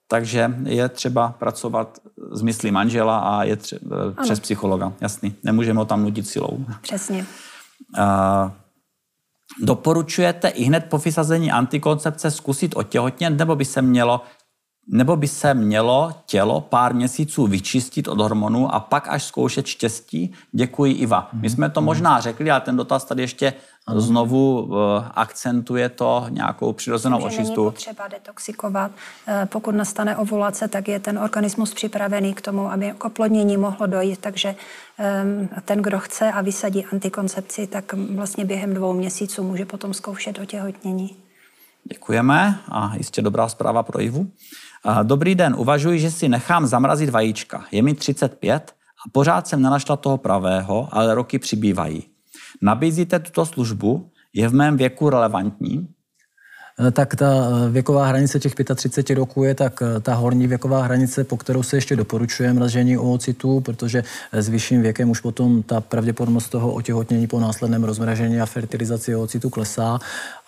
Takže 0.08 0.52
je 0.64 0.90
třeba 0.90 1.36
pracovat 1.40 1.98
s 2.32 2.42
myslí 2.42 2.72
manžela 2.72 3.20
a 3.20 3.44
je 3.44 3.56
třeba, 3.56 3.96
přes 4.24 4.40
psychologa. 4.40 4.94
Jasný. 5.02 5.36
Nemůžeme 5.44 5.80
ho 5.80 5.86
tam 5.86 6.04
nudit 6.04 6.28
silou. 6.28 6.66
Přesně. 6.82 7.26
Uh, 8.00 8.52
doporučujete 9.62 10.48
i 10.48 10.64
hned 10.64 10.86
po 10.90 10.98
vysazení 10.98 11.52
antikoncepce 11.52 12.32
zkusit 12.32 12.76
otěhotnět, 12.76 13.38
nebo 13.38 13.56
by 13.56 13.66
se 13.66 13.82
mělo 13.82 14.22
nebo 14.88 15.16
by 15.16 15.28
se 15.28 15.54
mělo 15.54 16.12
tělo 16.26 16.62
pár 16.62 16.94
měsíců 16.94 17.48
vyčistit 17.48 18.08
od 18.08 18.20
hormonů 18.20 18.76
a 18.76 18.80
pak 18.80 19.08
až 19.08 19.24
zkoušet 19.24 19.68
štěstí? 19.68 20.34
Děkuji, 20.52 20.94
Iva. 20.94 21.30
My 21.34 21.50
jsme 21.50 21.70
to 21.70 21.82
možná 21.82 22.20
řekli, 22.20 22.52
ale 22.52 22.62
ten 22.62 22.78
dotaz 22.78 23.06
tady 23.06 23.24
ještě 23.24 23.54
ano. 23.88 24.02
znovu 24.02 24.62
uh, 24.62 24.78
akcentuje 25.14 25.90
to 25.90 26.26
nějakou 26.30 26.74
přirozenou 26.74 27.18
očistu. 27.18 27.62
Není 27.62 27.72
potřeba 27.72 28.08
detoxikovat. 28.08 28.92
Eh, 29.28 29.46
pokud 29.46 29.76
nastane 29.76 30.18
ovulace, 30.18 30.68
tak 30.68 30.88
je 30.88 31.00
ten 31.00 31.20
organismus 31.20 31.74
připravený 31.74 32.34
k 32.34 32.42
tomu, 32.42 32.72
aby 32.72 32.94
k 32.98 33.06
oplodnění 33.06 33.58
mohlo 33.58 33.88
dojít. 33.88 34.20
Takže 34.20 34.56
um, 34.56 35.50
ten, 35.66 35.82
kdo 35.82 36.00
chce 36.00 36.32
a 36.32 36.42
vysadí 36.42 36.86
antikoncepci, 36.86 37.68
tak 37.68 37.94
vlastně 37.94 38.46
během 38.46 38.74
dvou 38.74 38.94
měsíců 38.94 39.44
může 39.44 39.66
potom 39.66 39.94
zkoušet 39.94 40.40
otěhotnění. 40.40 41.27
Děkujeme 41.90 42.60
a 42.70 42.96
jistě 42.96 43.22
dobrá 43.22 43.50
zpráva 43.50 43.84
pro 43.84 44.02
Ivu. 44.02 44.32
Dobrý 45.04 45.36
den, 45.36 45.56
uvažuji, 45.58 46.00
že 46.00 46.12
si 46.12 46.30
nechám 46.30 46.66
zamrazit 46.66 47.10
vajíčka. 47.10 47.66
Je 47.72 47.82
mi 47.82 47.94
35 47.94 48.76
a 49.08 49.10
pořád 49.12 49.48
jsem 49.48 49.62
nenašla 49.62 49.96
toho 49.96 50.18
pravého, 50.18 50.90
ale 50.92 51.16
roky 51.16 51.40
přibývají. 51.40 52.04
Nabízíte 52.62 53.20
tuto 53.20 53.46
službu? 53.46 54.12
Je 54.34 54.48
v 54.48 54.54
mém 54.54 54.78
věku 54.78 55.10
relevantní? 55.10 55.88
Eh, 56.80 56.92
tak 56.92 57.16
ta 57.16 57.26
eh, 57.26 57.70
věková 57.70 58.06
hranice 58.06 58.40
těch 58.40 58.56
35 58.76 59.16
roků 59.16 59.44
je 59.44 59.56
tak 59.56 59.82
eh, 59.82 60.00
ta 60.00 60.14
horní 60.14 60.48
věková 60.48 60.84
hranice, 60.84 61.24
po 61.24 61.38
kterou 61.38 61.64
se 61.64 61.78
ještě 61.78 61.96
doporučuje 61.96 62.54
mražení 62.54 62.98
oocitů, 62.98 63.60
protože 63.60 64.04
s 64.32 64.50
vyšším 64.50 64.82
věkem 64.82 65.10
už 65.10 65.20
potom 65.20 65.64
ta 65.64 65.82
pravděpodobnost 65.82 66.50
toho 66.50 66.72
otěhotnění 66.72 67.28
po 67.28 67.40
následném 67.40 67.84
rozmražení 67.84 68.42
a 68.42 68.46
fertilizaci 68.46 69.16
oocitu 69.16 69.50
klesá, 69.50 70.00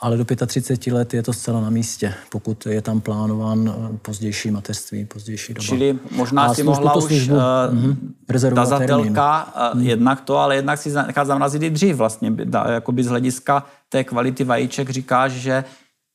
ale 0.01 0.17
do 0.17 0.25
35 0.45 0.93
let 0.93 1.13
je 1.13 1.23
to 1.23 1.33
zcela 1.33 1.61
na 1.61 1.69
místě, 1.69 2.13
pokud 2.29 2.65
je 2.65 2.81
tam 2.81 3.01
plánován 3.01 3.89
pozdější 4.01 4.51
mateřství, 4.51 5.05
pozdější 5.05 5.53
doba. 5.53 5.65
Čili 5.65 5.99
možná 6.11 6.43
a 6.43 6.53
si 6.53 6.63
mohla 6.63 6.95
už 6.95 7.03
službu, 7.03 7.35
uh, 7.35 8.53
tazatelka 8.55 9.53
uh, 9.73 9.81
jednak 9.81 10.21
to, 10.21 10.37
ale 10.37 10.55
jednak 10.55 10.79
si 10.79 10.93
nechat 10.93 11.27
zamrazit 11.27 11.63
i 11.63 11.69
dřív 11.69 11.95
vlastně, 11.95 12.33
jakoby 12.69 13.03
z 13.03 13.07
hlediska 13.07 13.65
té 13.89 14.03
kvality 14.03 14.43
vajíček 14.43 14.89
říkáš, 14.89 15.31
že 15.31 15.63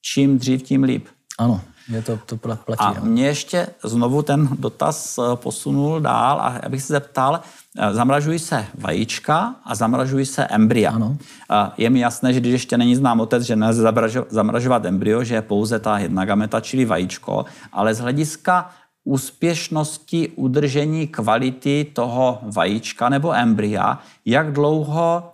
čím 0.04 0.38
dřív, 0.38 0.62
tím 0.62 0.82
líp. 0.82 1.06
Ano, 1.38 1.60
je 1.88 2.02
to, 2.02 2.18
to 2.26 2.36
platí. 2.36 2.78
A 2.78 2.94
mě 3.00 3.26
ještě 3.26 3.66
znovu 3.84 4.22
ten 4.22 4.48
dotaz 4.58 5.18
eh, 5.18 5.36
posunul 5.36 6.00
dál 6.00 6.40
a 6.40 6.60
abych 6.66 6.82
se 6.82 6.92
zeptal, 6.92 7.40
eh, 7.78 7.94
zamražují 7.94 8.38
se 8.38 8.66
vajíčka 8.74 9.54
a 9.64 9.74
zamražují 9.74 10.26
se 10.26 10.46
embrya. 10.46 10.90
Ano. 10.90 11.16
Eh, 11.50 11.70
je 11.78 11.90
mi 11.90 12.00
jasné, 12.00 12.32
že 12.32 12.40
když 12.40 12.52
ještě 12.52 12.78
není 12.78 12.96
znám 12.96 13.20
otec, 13.20 13.42
že 13.42 13.56
nelze 13.56 13.92
zamražovat 14.28 14.84
embryo, 14.84 15.24
že 15.24 15.34
je 15.34 15.42
pouze 15.42 15.78
ta 15.78 15.98
jedna 15.98 16.24
gameta, 16.24 16.60
čili 16.60 16.84
vajíčko, 16.84 17.44
ale 17.72 17.94
z 17.94 18.00
hlediska 18.00 18.70
úspěšnosti 19.04 20.28
udržení 20.28 21.06
kvality 21.06 21.90
toho 21.92 22.38
vajíčka 22.42 23.08
nebo 23.08 23.34
embrya, 23.34 23.98
jak 24.24 24.52
dlouho, 24.52 25.30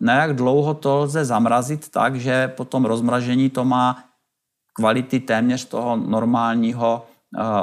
na 0.00 0.14
jak 0.14 0.36
dlouho 0.36 0.74
to 0.74 0.96
lze 0.96 1.24
zamrazit 1.24 1.88
tak, 1.88 2.16
že 2.16 2.48
po 2.48 2.64
tom 2.64 2.84
rozmražení 2.84 3.50
to 3.50 3.64
má 3.64 4.04
kvality 4.72 5.20
téměř 5.20 5.64
toho 5.64 5.96
normálního 5.96 7.06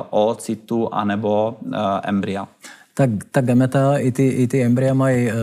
oocytu 0.10 0.94
anebo 0.94 1.58
embrya 2.04 2.48
tak 2.94 3.10
ta 3.32 3.42
gameta 3.42 3.98
i 3.98 4.12
ty, 4.12 4.28
i 4.28 4.48
ty 4.48 4.64
embrya 4.64 4.94
mají 4.94 5.30
eh, 5.30 5.34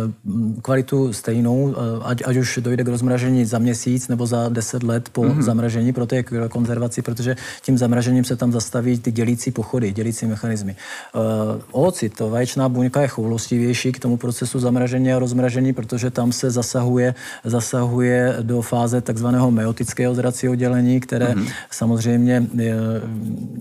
kvalitu 0.63 1.13
stejnou, 1.13 1.75
eh, 1.75 2.01
ať, 2.05 2.23
ať 2.27 2.37
už 2.37 2.59
dojde 2.63 2.85
k 2.85 2.89
rozmražení 2.89 3.45
za 3.45 3.59
měsíc 3.59 4.09
nebo 4.09 4.27
za 4.27 4.49
deset 4.49 4.83
let 4.83 5.09
po 5.09 5.23
mm-hmm. 5.23 5.43
zamražení, 5.43 5.93
proto 5.93 6.15
je 6.15 6.23
k 6.23 6.49
konzervaci, 6.49 7.03
protože 7.03 7.37
tím 7.63 7.79
zamražením 7.79 8.25
se 8.25 8.37
tam 8.37 8.53
zastaví 8.53 8.99
ty 8.99 9.13
dělící 9.13 9.51
pochody, 9.51 9.93
dělící 9.93 10.27
mechanismy. 10.27 10.77
Uh, 11.15 11.23
Oocit, 11.71 12.17
to 12.17 12.31
vaječná 12.31 12.69
buňka 12.69 13.03
je 13.03 13.09
choulostivější 13.09 13.93
k 13.93 13.99
tomu 13.99 14.17
procesu 14.17 14.61
zamražení 14.61 15.13
a 15.13 15.19
rozmražení, 15.19 15.73
protože 15.73 16.11
tam 16.11 16.33
se 16.33 16.51
zasahuje, 16.51 17.15
zasahuje 17.45 18.37
do 18.43 18.63
fáze 18.63 19.01
takzvaného 19.01 19.51
meotického 19.51 20.15
zracího 20.15 20.55
dělení, 20.55 21.01
které 21.01 21.35
mm-hmm. 21.35 21.53
samozřejmě 21.71 22.47
je, 22.55 22.77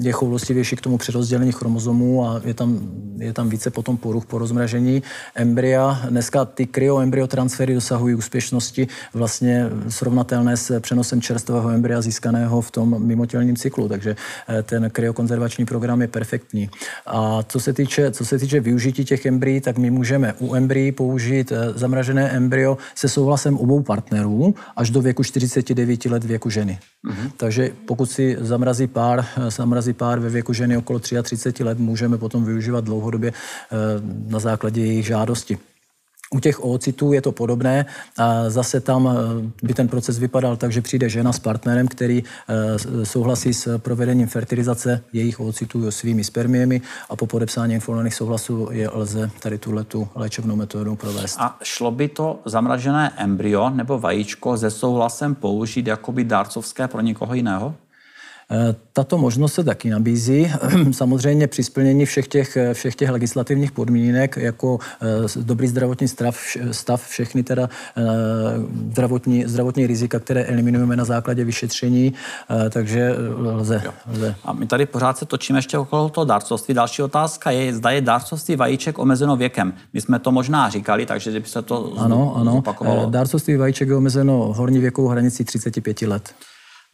je 0.02 0.12
choulostivější 0.12 0.76
k 0.76 0.82
tomu 0.82 0.98
přerozdělení 0.98 1.52
chromozomů 1.52 2.26
a 2.26 2.42
je 2.44 2.54
tam, 2.54 2.80
je 3.18 3.34
tam 3.34 3.50
více 3.50 3.70
potom 3.78 3.98
poruch 3.98 4.26
po 4.26 4.42
rozmražení 4.42 5.04
embrya. 5.36 6.10
Dneska 6.10 6.46
ty 6.46 6.66
kryoembryotransfery 6.66 7.74
dosahují 7.74 8.16
úspěšnosti 8.16 8.88
vlastně 9.14 9.70
srovnatelné 9.88 10.58
s 10.58 10.80
přenosem 10.80 11.22
čerstvého 11.22 11.70
embrya 11.70 12.02
získaného 12.02 12.62
v 12.62 12.72
tom 12.72 13.06
mimotělním 13.06 13.56
cyklu, 13.56 13.86
takže 13.90 14.16
eh, 14.50 14.64
ten 14.64 14.90
kryokonzervační 14.90 15.66
program 15.66 16.02
je 16.02 16.08
perfektní. 16.08 16.70
A 17.06 17.44
co 17.44 17.60
se 17.60 17.74
týče, 17.74 18.12
co 18.12 18.26
se 18.26 18.40
týče 18.40 18.60
využití 18.60 19.06
těch 19.06 19.26
embryí, 19.26 19.62
tak 19.62 19.78
my 19.78 19.90
můžeme 19.94 20.34
u 20.40 20.56
embryí 20.56 20.92
použít 20.92 21.52
eh, 21.52 21.78
zamražené 21.78 22.30
embryo 22.30 22.78
se 22.96 23.10
souhlasem 23.10 23.58
obou 23.58 23.86
partnerů 23.86 24.56
až 24.76 24.90
do 24.90 25.02
věku 25.02 25.24
49 25.24 26.06
let 26.06 26.24
věku 26.24 26.50
ženy. 26.50 26.80
Mm-hmm. 27.06 27.32
Takže 27.38 27.72
pokud 27.86 28.10
si 28.10 28.38
zamrazí 28.40 28.88
pár, 28.88 29.22
eh, 29.22 29.52
zamrazí 29.52 29.94
pár 29.94 30.20
ve 30.20 30.30
věku 30.30 30.54
ženy 30.54 30.78
okolo 30.78 31.00
33 31.00 31.64
let, 31.64 31.78
můžeme 31.78 32.18
potom 32.18 32.46
využívat 32.46 32.84
dlouhodobě 32.84 33.34
na 34.28 34.40
základě 34.40 34.86
jejich 34.86 35.06
žádosti. 35.06 35.58
U 36.32 36.40
těch 36.40 36.64
oocitů 36.64 37.14
je 37.14 37.22
to 37.22 37.32
podobné. 37.32 37.86
A 38.18 38.50
zase 38.50 38.80
tam 38.80 39.08
eh, 39.08 39.66
by 39.66 39.74
ten 39.74 39.88
proces 39.88 40.20
vypadal 40.20 40.58
tak, 40.58 40.72
že 40.72 40.82
přijde 40.82 41.10
žena 41.10 41.34
s 41.34 41.40
partnerem, 41.40 41.88
který 41.88 42.24
eh, 42.24 43.06
souhlasí 43.06 43.54
s 43.54 43.78
provedením 43.78 44.28
fertilizace 44.28 45.04
jejich 45.14 45.40
oocitů 45.40 45.92
svými 45.92 46.24
spermiemi 46.24 46.82
a 47.10 47.16
po 47.16 47.28
podepsání 47.28 47.74
informovaných 47.74 48.14
souhlasů 48.14 48.70
je 48.72 48.90
lze 48.90 49.32
tady 49.40 49.58
tuto 49.58 50.10
léčebnou 50.16 50.56
metodu 50.56 50.96
provést. 50.96 51.38
A 51.40 51.58
šlo 51.64 51.92
by 51.92 52.08
to 52.08 52.40
zamražené 52.46 53.14
embryo 53.18 53.70
nebo 53.70 54.00
vajíčko 54.00 54.58
se 54.58 54.72
souhlasem 54.72 55.36
použít 55.36 55.88
jako 55.88 56.12
by 56.12 56.24
dárcovské 56.24 56.88
pro 56.88 57.02
někoho 57.02 57.34
jiného? 57.34 57.76
Eh, 58.52 58.76
tato 58.94 59.18
možnost 59.18 59.54
se 59.54 59.64
taky 59.64 59.90
nabízí, 59.90 60.52
samozřejmě 60.92 61.48
při 61.48 61.64
splnění 61.64 62.06
všech 62.06 62.28
těch, 62.28 62.58
eh, 62.58 62.74
všech 62.74 62.96
těch 62.96 63.10
legislativních 63.10 63.72
podmínek, 63.72 64.38
jako 64.38 64.80
eh, 65.02 65.08
dobrý 65.42 65.68
zdravotní 65.68 66.08
stav, 66.08 66.38
stav 66.72 67.08
všechny 67.08 67.44
teda 67.44 67.70
zdravotní, 68.92 69.44
zdravotní 69.46 69.88
rizika, 69.88 70.20
které 70.20 70.44
eliminujeme 70.44 70.96
na 70.96 71.06
základě 71.06 71.44
vyšetření, 71.44 72.14
takže 72.70 73.16
lze, 73.36 73.82
lze. 74.14 74.36
A 74.44 74.54
my 74.54 74.68
tady 74.68 74.86
pořád 74.86 75.18
se 75.18 75.26
točíme 75.26 75.60
ještě 75.60 75.78
okolo 75.78 76.10
toho 76.10 76.26
dárcovství. 76.26 76.74
Další 76.74 77.02
otázka 77.02 77.52
je, 77.52 77.74
zda 77.74 77.92
je 77.92 78.02
dárcovství 78.02 78.56
vajíček 78.56 79.00
omezeno 79.00 79.36
věkem. 79.36 79.74
My 79.94 80.02
jsme 80.02 80.20
to 80.20 80.32
možná 80.32 80.70
říkali, 80.70 81.06
takže 81.06 81.32
kdyby 81.32 81.48
se 81.48 81.62
to 81.62 81.94
ano, 81.98 82.34
ano. 82.36 82.52
zopakovalo. 82.52 83.10
Dárcovství 83.10 83.56
vajíček 83.56 83.88
je 83.88 83.96
omezeno 83.96 84.54
horní 84.54 84.80
věkovou 84.80 85.08
hranicí 85.08 85.44
35 85.44 86.02
let. 86.02 86.34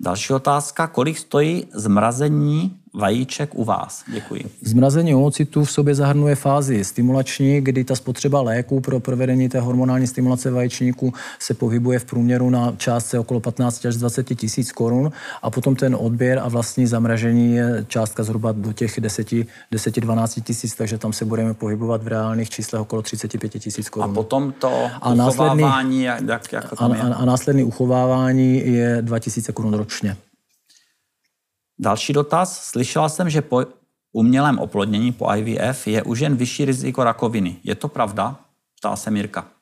Další 0.03 0.33
otázka, 0.33 0.87
kolik 0.87 1.17
stojí 1.17 1.67
zmrazení 1.73 2.82
vajíček 2.93 3.49
u 3.55 3.63
vás? 3.63 4.03
Děkuji. 4.07 4.45
Zmrazení 4.61 5.15
oocitů 5.15 5.63
v 5.63 5.71
sobě 5.71 5.95
zahrnuje 5.95 6.35
fázi 6.35 6.83
stimulační, 6.83 7.61
kdy 7.61 7.83
ta 7.83 7.95
spotřeba 7.95 8.41
léků 8.41 8.79
pro 8.79 8.99
provedení 8.99 9.49
té 9.49 9.59
hormonální 9.59 10.07
stimulace 10.07 10.51
vaječníků 10.51 11.13
se 11.39 11.53
pohybuje 11.53 11.99
v 11.99 12.05
průměru 12.05 12.49
na 12.49 12.73
částce 12.77 13.19
okolo 13.19 13.39
15 13.39 13.85
až 13.85 13.95
20 13.95 14.23
tisíc 14.23 14.71
korun 14.71 15.11
a 15.41 15.49
potom 15.49 15.75
ten 15.75 15.97
odběr 15.99 16.39
a 16.39 16.49
vlastní 16.49 16.87
zamražení 16.87 17.55
je 17.55 17.85
částka 17.87 18.23
zhruba 18.23 18.51
do 18.51 18.73
těch 18.73 18.99
10-12 18.99 20.41
tisíc, 20.43 20.75
takže 20.75 20.97
tam 20.97 21.13
se 21.13 21.25
budeme 21.25 21.53
pohybovat 21.53 22.03
v 22.03 22.07
reálných 22.07 22.49
číslech 22.49 22.81
okolo 22.81 23.01
35 23.01 23.49
tisíc 23.49 23.89
korun. 23.89 24.11
A 24.11 24.13
potom 24.13 24.53
to 24.59 24.89
a 25.01 25.13
následný, 25.13 26.03
jak, 26.03 26.53
jak 26.53 26.69
to 26.69 26.75
tam 26.75 26.91
a, 26.91 26.95
a, 26.95 27.13
a 27.13 27.25
následný 27.25 27.63
uchovávání 27.63 28.73
je 28.73 28.97
2000 29.01 29.51
korun 29.51 29.73
ročně. 29.73 30.17
Další 31.79 32.13
dotaz. 32.13 32.63
Slyšela 32.63 33.09
jsem, 33.09 33.29
že 33.29 33.41
po 33.41 33.65
umělém 34.11 34.59
oplodnění 34.59 35.11
po 35.11 35.35
IVF 35.35 35.87
je 35.87 36.03
už 36.03 36.19
jen 36.19 36.35
vyšší 36.35 36.65
riziko 36.65 37.03
rakoviny. 37.03 37.57
Je 37.63 37.75
to 37.75 37.87
pravda? 37.87 38.39
Ptá 38.79 38.95
se 38.95 39.11
Mirka. 39.11 39.52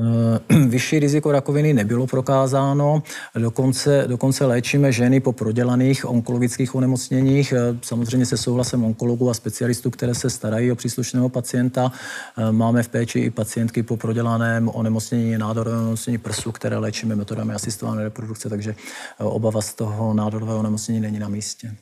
Eh, 0.00 0.54
vyšší 0.68 0.98
riziko 0.98 1.32
rakoviny 1.32 1.74
nebylo 1.74 2.06
prokázáno, 2.06 3.02
dokonce, 3.38 4.04
dokonce 4.06 4.46
léčíme 4.46 4.92
ženy 4.92 5.20
po 5.20 5.32
prodělaných 5.32 6.08
onkologických 6.08 6.74
onemocněních, 6.74 7.52
eh, 7.52 7.78
samozřejmě 7.82 8.26
se 8.26 8.36
souhlasem 8.36 8.84
onkologů 8.84 9.30
a 9.30 9.34
specialistů, 9.34 9.90
které 9.90 10.14
se 10.14 10.30
starají 10.30 10.72
o 10.72 10.76
příslušného 10.76 11.28
pacienta. 11.28 11.92
Eh, 12.38 12.52
máme 12.52 12.82
v 12.82 12.88
péči 12.88 13.18
i 13.18 13.30
pacientky 13.30 13.82
po 13.82 13.96
prodělaném 13.96 14.70
onemocnění 14.74 15.38
nádorového 15.38 15.82
onemocnění 15.82 16.18
prsu, 16.18 16.52
které 16.52 16.76
léčíme 16.76 17.16
metodami 17.16 17.54
asistované 17.54 18.02
reprodukce, 18.02 18.48
takže 18.48 18.74
obava 19.18 19.62
z 19.62 19.74
toho 19.74 20.14
nádorového 20.14 20.58
onemocnění 20.58 21.00
není 21.00 21.18
na 21.18 21.28
místě. 21.28 21.76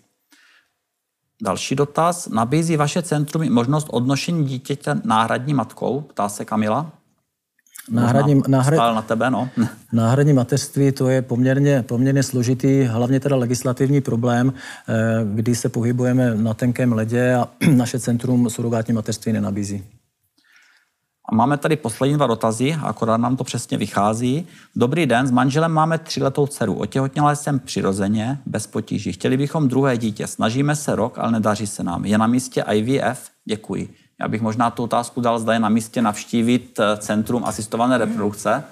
Další 1.43 1.75
dotaz. 1.75 2.29
Nabízí 2.29 2.77
vaše 2.77 3.03
centrum 3.03 3.53
možnost 3.53 3.87
odnošení 3.91 4.45
dítěte 4.45 5.01
náhradní 5.05 5.55
matkou? 5.55 6.01
Ptá 6.01 6.29
se 6.29 6.45
Kamila. 6.45 7.00
Náhradní, 7.91 8.43
náhrad, 8.49 8.95
na 8.95 9.03
tebe, 9.03 9.31
no. 9.31 9.49
náhradní 9.93 10.33
mateřství 10.33 10.93
to 10.93 11.09
je 11.09 11.23
poměrně, 11.23 11.83
poměrně 11.83 12.23
složitý, 12.23 12.85
hlavně 12.85 13.21
teda 13.21 13.37
legislativní 13.37 14.01
problém, 14.01 14.53
eh, 14.89 14.95
kdy 15.35 15.55
se 15.55 15.69
pohybujeme 15.69 16.35
na 16.35 16.55
tenkém 16.55 16.93
ledě 16.93 17.35
a 17.35 17.49
naše 17.75 17.99
centrum 17.99 18.51
surogátní 18.51 18.95
mateřství 18.95 19.33
nenabízí. 19.33 19.85
A 21.33 21.35
máme 21.35 21.57
tady 21.57 21.77
poslední 21.77 22.17
dva 22.17 22.27
dotazy, 22.27 22.77
akorát 22.83 23.17
nám 23.17 23.37
to 23.37 23.45
přesně 23.45 23.79
vychází. 23.79 24.47
Dobrý 24.77 25.07
den, 25.07 25.27
s 25.27 25.31
manželem 25.31 25.73
máme 25.73 25.99
tříletou 25.99 26.47
dceru. 26.47 26.75
Otěhotněla 26.75 27.35
jsem 27.35 27.59
přirozeně, 27.59 28.39
bez 28.47 28.67
potíží. 28.67 29.13
Chtěli 29.13 29.37
bychom 29.37 29.69
druhé 29.69 29.99
dítě. 29.99 30.27
Snažíme 30.27 30.77
se 30.77 30.97
rok, 30.97 31.19
ale 31.19 31.33
nedaří 31.33 31.67
se 31.67 31.83
nám. 31.83 32.05
Je 32.05 32.19
na 32.19 32.27
místě 32.27 32.65
IVF? 32.73 33.31
Děkuji. 33.45 33.89
Já 34.21 34.29
bych 34.29 34.41
možná 34.41 34.71
tu 34.71 34.83
otázku 34.83 35.21
dal, 35.21 35.39
zda 35.39 35.53
je 35.53 35.59
na 35.59 35.69
místě 35.69 36.03
navštívit 36.03 36.81
eh, 36.81 36.97
Centrum 36.97 37.45
asistované 37.45 37.99
reprodukce. 37.99 38.65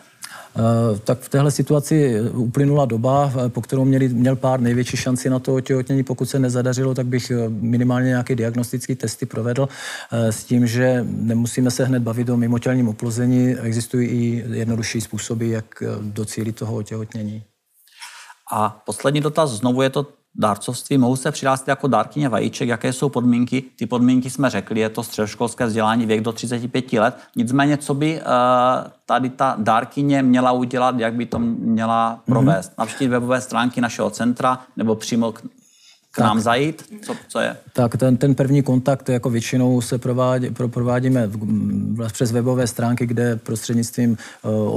Eh, 0.56 0.98
tak 1.04 1.18
v 1.20 1.28
téhle 1.28 1.50
situaci 1.50 2.20
uplynula 2.20 2.84
doba, 2.84 3.32
eh, 3.46 3.48
po 3.48 3.60
kterou 3.60 3.84
měli, 3.84 4.08
měl 4.08 4.36
pár 4.36 4.60
největší 4.60 4.96
šanci 4.96 5.30
na 5.30 5.38
to 5.38 5.54
otěhotnění. 5.54 6.02
Pokud 6.02 6.30
se 6.30 6.38
nezadařilo, 6.38 6.94
tak 6.94 7.06
bych 7.06 7.32
minimálně 7.48 8.08
nějaké 8.08 8.34
diagnostické 8.34 8.96
testy 8.96 9.26
provedl 9.26 9.68
s 10.12 10.44
tím, 10.44 10.66
že 10.66 11.04
nemusíme 11.08 11.70
se 11.70 11.84
hned 11.84 12.02
bavit 12.02 12.28
o 12.28 12.36
mimotělním 12.36 12.88
oplození. 12.88 13.54
Existují 13.54 14.08
i 14.08 14.44
jednodušší 14.50 15.00
způsoby, 15.00 15.52
jak 15.52 15.82
docílit 16.00 16.56
toho 16.56 16.76
otěhotnění. 16.76 17.42
A 18.52 18.82
poslední 18.86 19.20
dotaz, 19.20 19.50
znovu 19.50 19.82
je 19.82 19.90
to 19.90 20.06
dárcovství, 20.38 20.98
mohou 20.98 21.16
se 21.16 21.32
přihlásit 21.32 21.68
jako 21.68 21.88
dárkyně 21.88 22.28
vajíček, 22.28 22.68
jaké 22.68 22.92
jsou 22.92 23.08
podmínky. 23.08 23.64
Ty 23.76 23.86
podmínky 23.86 24.30
jsme 24.30 24.50
řekli, 24.50 24.80
je 24.80 24.88
to 24.88 25.02
středoškolské 25.02 25.66
vzdělání 25.66 26.06
věk 26.06 26.20
do 26.20 26.32
35 26.32 26.92
let. 26.92 27.18
Nicméně, 27.36 27.76
co 27.76 27.94
by 27.94 28.20
uh, 28.20 28.26
tady 29.06 29.30
ta 29.30 29.54
dárkyně 29.58 30.22
měla 30.22 30.52
udělat, 30.52 30.98
jak 30.98 31.14
by 31.14 31.26
to 31.26 31.38
měla 31.38 32.20
provést? 32.26 32.70
Mm-hmm. 32.70 32.78
Navštívit 32.78 33.10
webové 33.10 33.40
stránky 33.40 33.80
našeho 33.80 34.10
centra 34.10 34.58
nebo 34.76 34.94
přímo 34.94 35.34
k 36.18 36.24
nám 36.24 36.40
zajít? 36.40 36.82
Co, 37.02 37.16
co 37.28 37.40
je? 37.40 37.56
Tak 37.72 37.96
ten, 37.96 38.16
ten 38.16 38.34
první 38.34 38.62
kontakt 38.62 39.08
jako 39.08 39.30
většinou 39.30 39.80
se 39.80 39.98
provádí, 39.98 40.50
pro, 40.50 40.68
provádíme 40.68 41.26
v, 41.26 42.12
přes 42.12 42.32
webové 42.32 42.66
stránky, 42.66 43.06
kde 43.06 43.36
prostřednictvím 43.36 44.18
uh, 44.42 44.74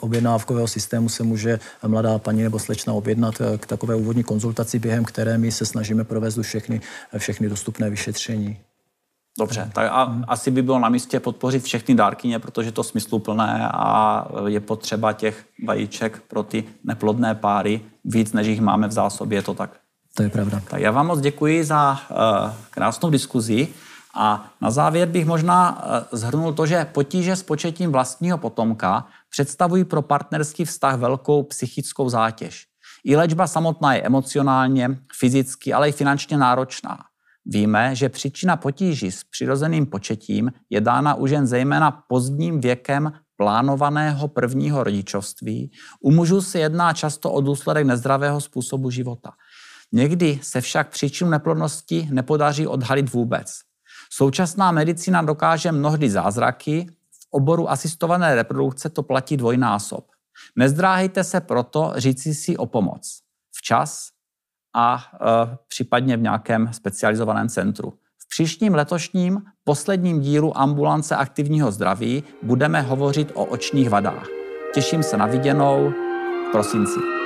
objednávkového 0.00 0.68
systému 0.68 1.08
se 1.08 1.22
může 1.22 1.58
mladá 1.86 2.18
paní 2.18 2.42
nebo 2.42 2.58
slečna 2.58 2.92
objednat 2.92 3.34
eh, 3.40 3.58
k 3.58 3.66
takové 3.66 3.94
úvodní 3.94 4.24
konzultaci, 4.24 4.78
během 4.78 5.04
které 5.04 5.38
my 5.38 5.52
se 5.52 5.66
snažíme 5.66 6.04
provést 6.04 6.38
všechny, 6.42 6.80
všechny 7.18 7.48
dostupné 7.48 7.90
vyšetření. 7.90 8.56
Dobře, 9.38 9.70
tak 9.74 9.88
a 9.92 10.02
hmm. 10.02 10.24
asi 10.28 10.50
by 10.50 10.62
bylo 10.62 10.78
na 10.78 10.88
místě 10.88 11.20
podpořit 11.20 11.62
všechny 11.62 11.94
dárkyně, 11.94 12.38
protože 12.38 12.72
to 12.72 12.82
smysluplné 12.82 13.68
a 13.72 14.26
je 14.46 14.60
potřeba 14.60 15.12
těch 15.12 15.44
vajíček 15.66 16.22
pro 16.28 16.42
ty 16.42 16.64
neplodné 16.84 17.34
páry 17.34 17.80
víc, 18.04 18.32
než 18.32 18.46
jich 18.46 18.60
máme 18.60 18.88
v 18.88 18.92
zásobě, 18.92 19.38
je 19.38 19.42
to 19.42 19.54
tak? 19.54 19.79
To 20.14 20.22
je 20.22 20.28
pravda. 20.28 20.62
Tak 20.70 20.80
já 20.80 20.90
vám 20.90 21.06
moc 21.06 21.20
děkuji 21.20 21.64
za 21.64 21.92
uh, 22.10 22.16
krásnou 22.70 23.10
diskuzi. 23.10 23.68
A 24.14 24.50
na 24.60 24.70
závěr 24.70 25.08
bych 25.08 25.26
možná 25.26 25.84
zhrnul 26.12 26.52
to, 26.52 26.66
že 26.66 26.84
potíže 26.84 27.36
s 27.36 27.42
početím 27.42 27.92
vlastního 27.92 28.38
potomka 28.38 29.06
představují 29.30 29.84
pro 29.84 30.02
partnerský 30.02 30.64
vztah 30.64 30.98
velkou 30.98 31.42
psychickou 31.42 32.08
zátěž. 32.08 32.66
I 33.04 33.16
léčba 33.16 33.46
samotná 33.46 33.94
je 33.94 34.02
emocionálně, 34.02 34.98
fyzicky, 35.18 35.72
ale 35.72 35.88
i 35.88 35.92
finančně 35.92 36.36
náročná. 36.36 36.98
Víme, 37.46 37.94
že 37.94 38.08
příčina 38.08 38.56
potíží 38.56 39.12
s 39.12 39.24
přirozeným 39.24 39.86
početím 39.86 40.52
je 40.70 40.80
dána 40.80 41.14
už 41.14 41.30
jen 41.30 41.46
zejména 41.46 41.90
pozdním 41.90 42.60
věkem 42.60 43.12
plánovaného 43.36 44.28
prvního 44.28 44.84
rodičovství. 44.84 45.70
U 46.00 46.10
mužů 46.10 46.42
se 46.42 46.58
jedná 46.58 46.92
často 46.92 47.32
o 47.32 47.40
důsledek 47.40 47.86
nezdravého 47.86 48.40
způsobu 48.40 48.90
života. 48.90 49.30
Někdy 49.92 50.40
se 50.42 50.60
však 50.60 50.88
příčinu 50.88 51.30
neplodnosti 51.30 52.08
nepodaří 52.12 52.66
odhalit 52.66 53.12
vůbec. 53.12 53.60
Současná 54.10 54.72
medicína 54.72 55.22
dokáže 55.22 55.72
mnohdy 55.72 56.10
zázraky, 56.10 56.86
v 57.10 57.26
oboru 57.30 57.70
asistované 57.70 58.34
reprodukce 58.34 58.88
to 58.88 59.02
platí 59.02 59.36
dvojnásob. 59.36 60.06
Nezdráhejte 60.56 61.24
se 61.24 61.40
proto 61.40 61.92
říci 61.96 62.34
si 62.34 62.56
o 62.56 62.66
pomoc. 62.66 63.20
Včas 63.52 64.08
a 64.76 65.04
e, 65.14 65.56
případně 65.68 66.16
v 66.16 66.20
nějakém 66.20 66.72
specializovaném 66.72 67.48
centru. 67.48 67.92
V 68.18 68.28
příštím 68.28 68.74
letošním 68.74 69.42
posledním 69.64 70.20
dílu 70.20 70.58
ambulance 70.58 71.16
aktivního 71.16 71.72
zdraví 71.72 72.24
budeme 72.42 72.80
hovořit 72.80 73.32
o 73.34 73.44
očních 73.44 73.90
vadách. 73.90 74.26
Těším 74.74 75.02
se 75.02 75.16
na 75.16 75.26
viděnou 75.26 75.90
v 76.48 76.52
prosinci. 76.52 77.19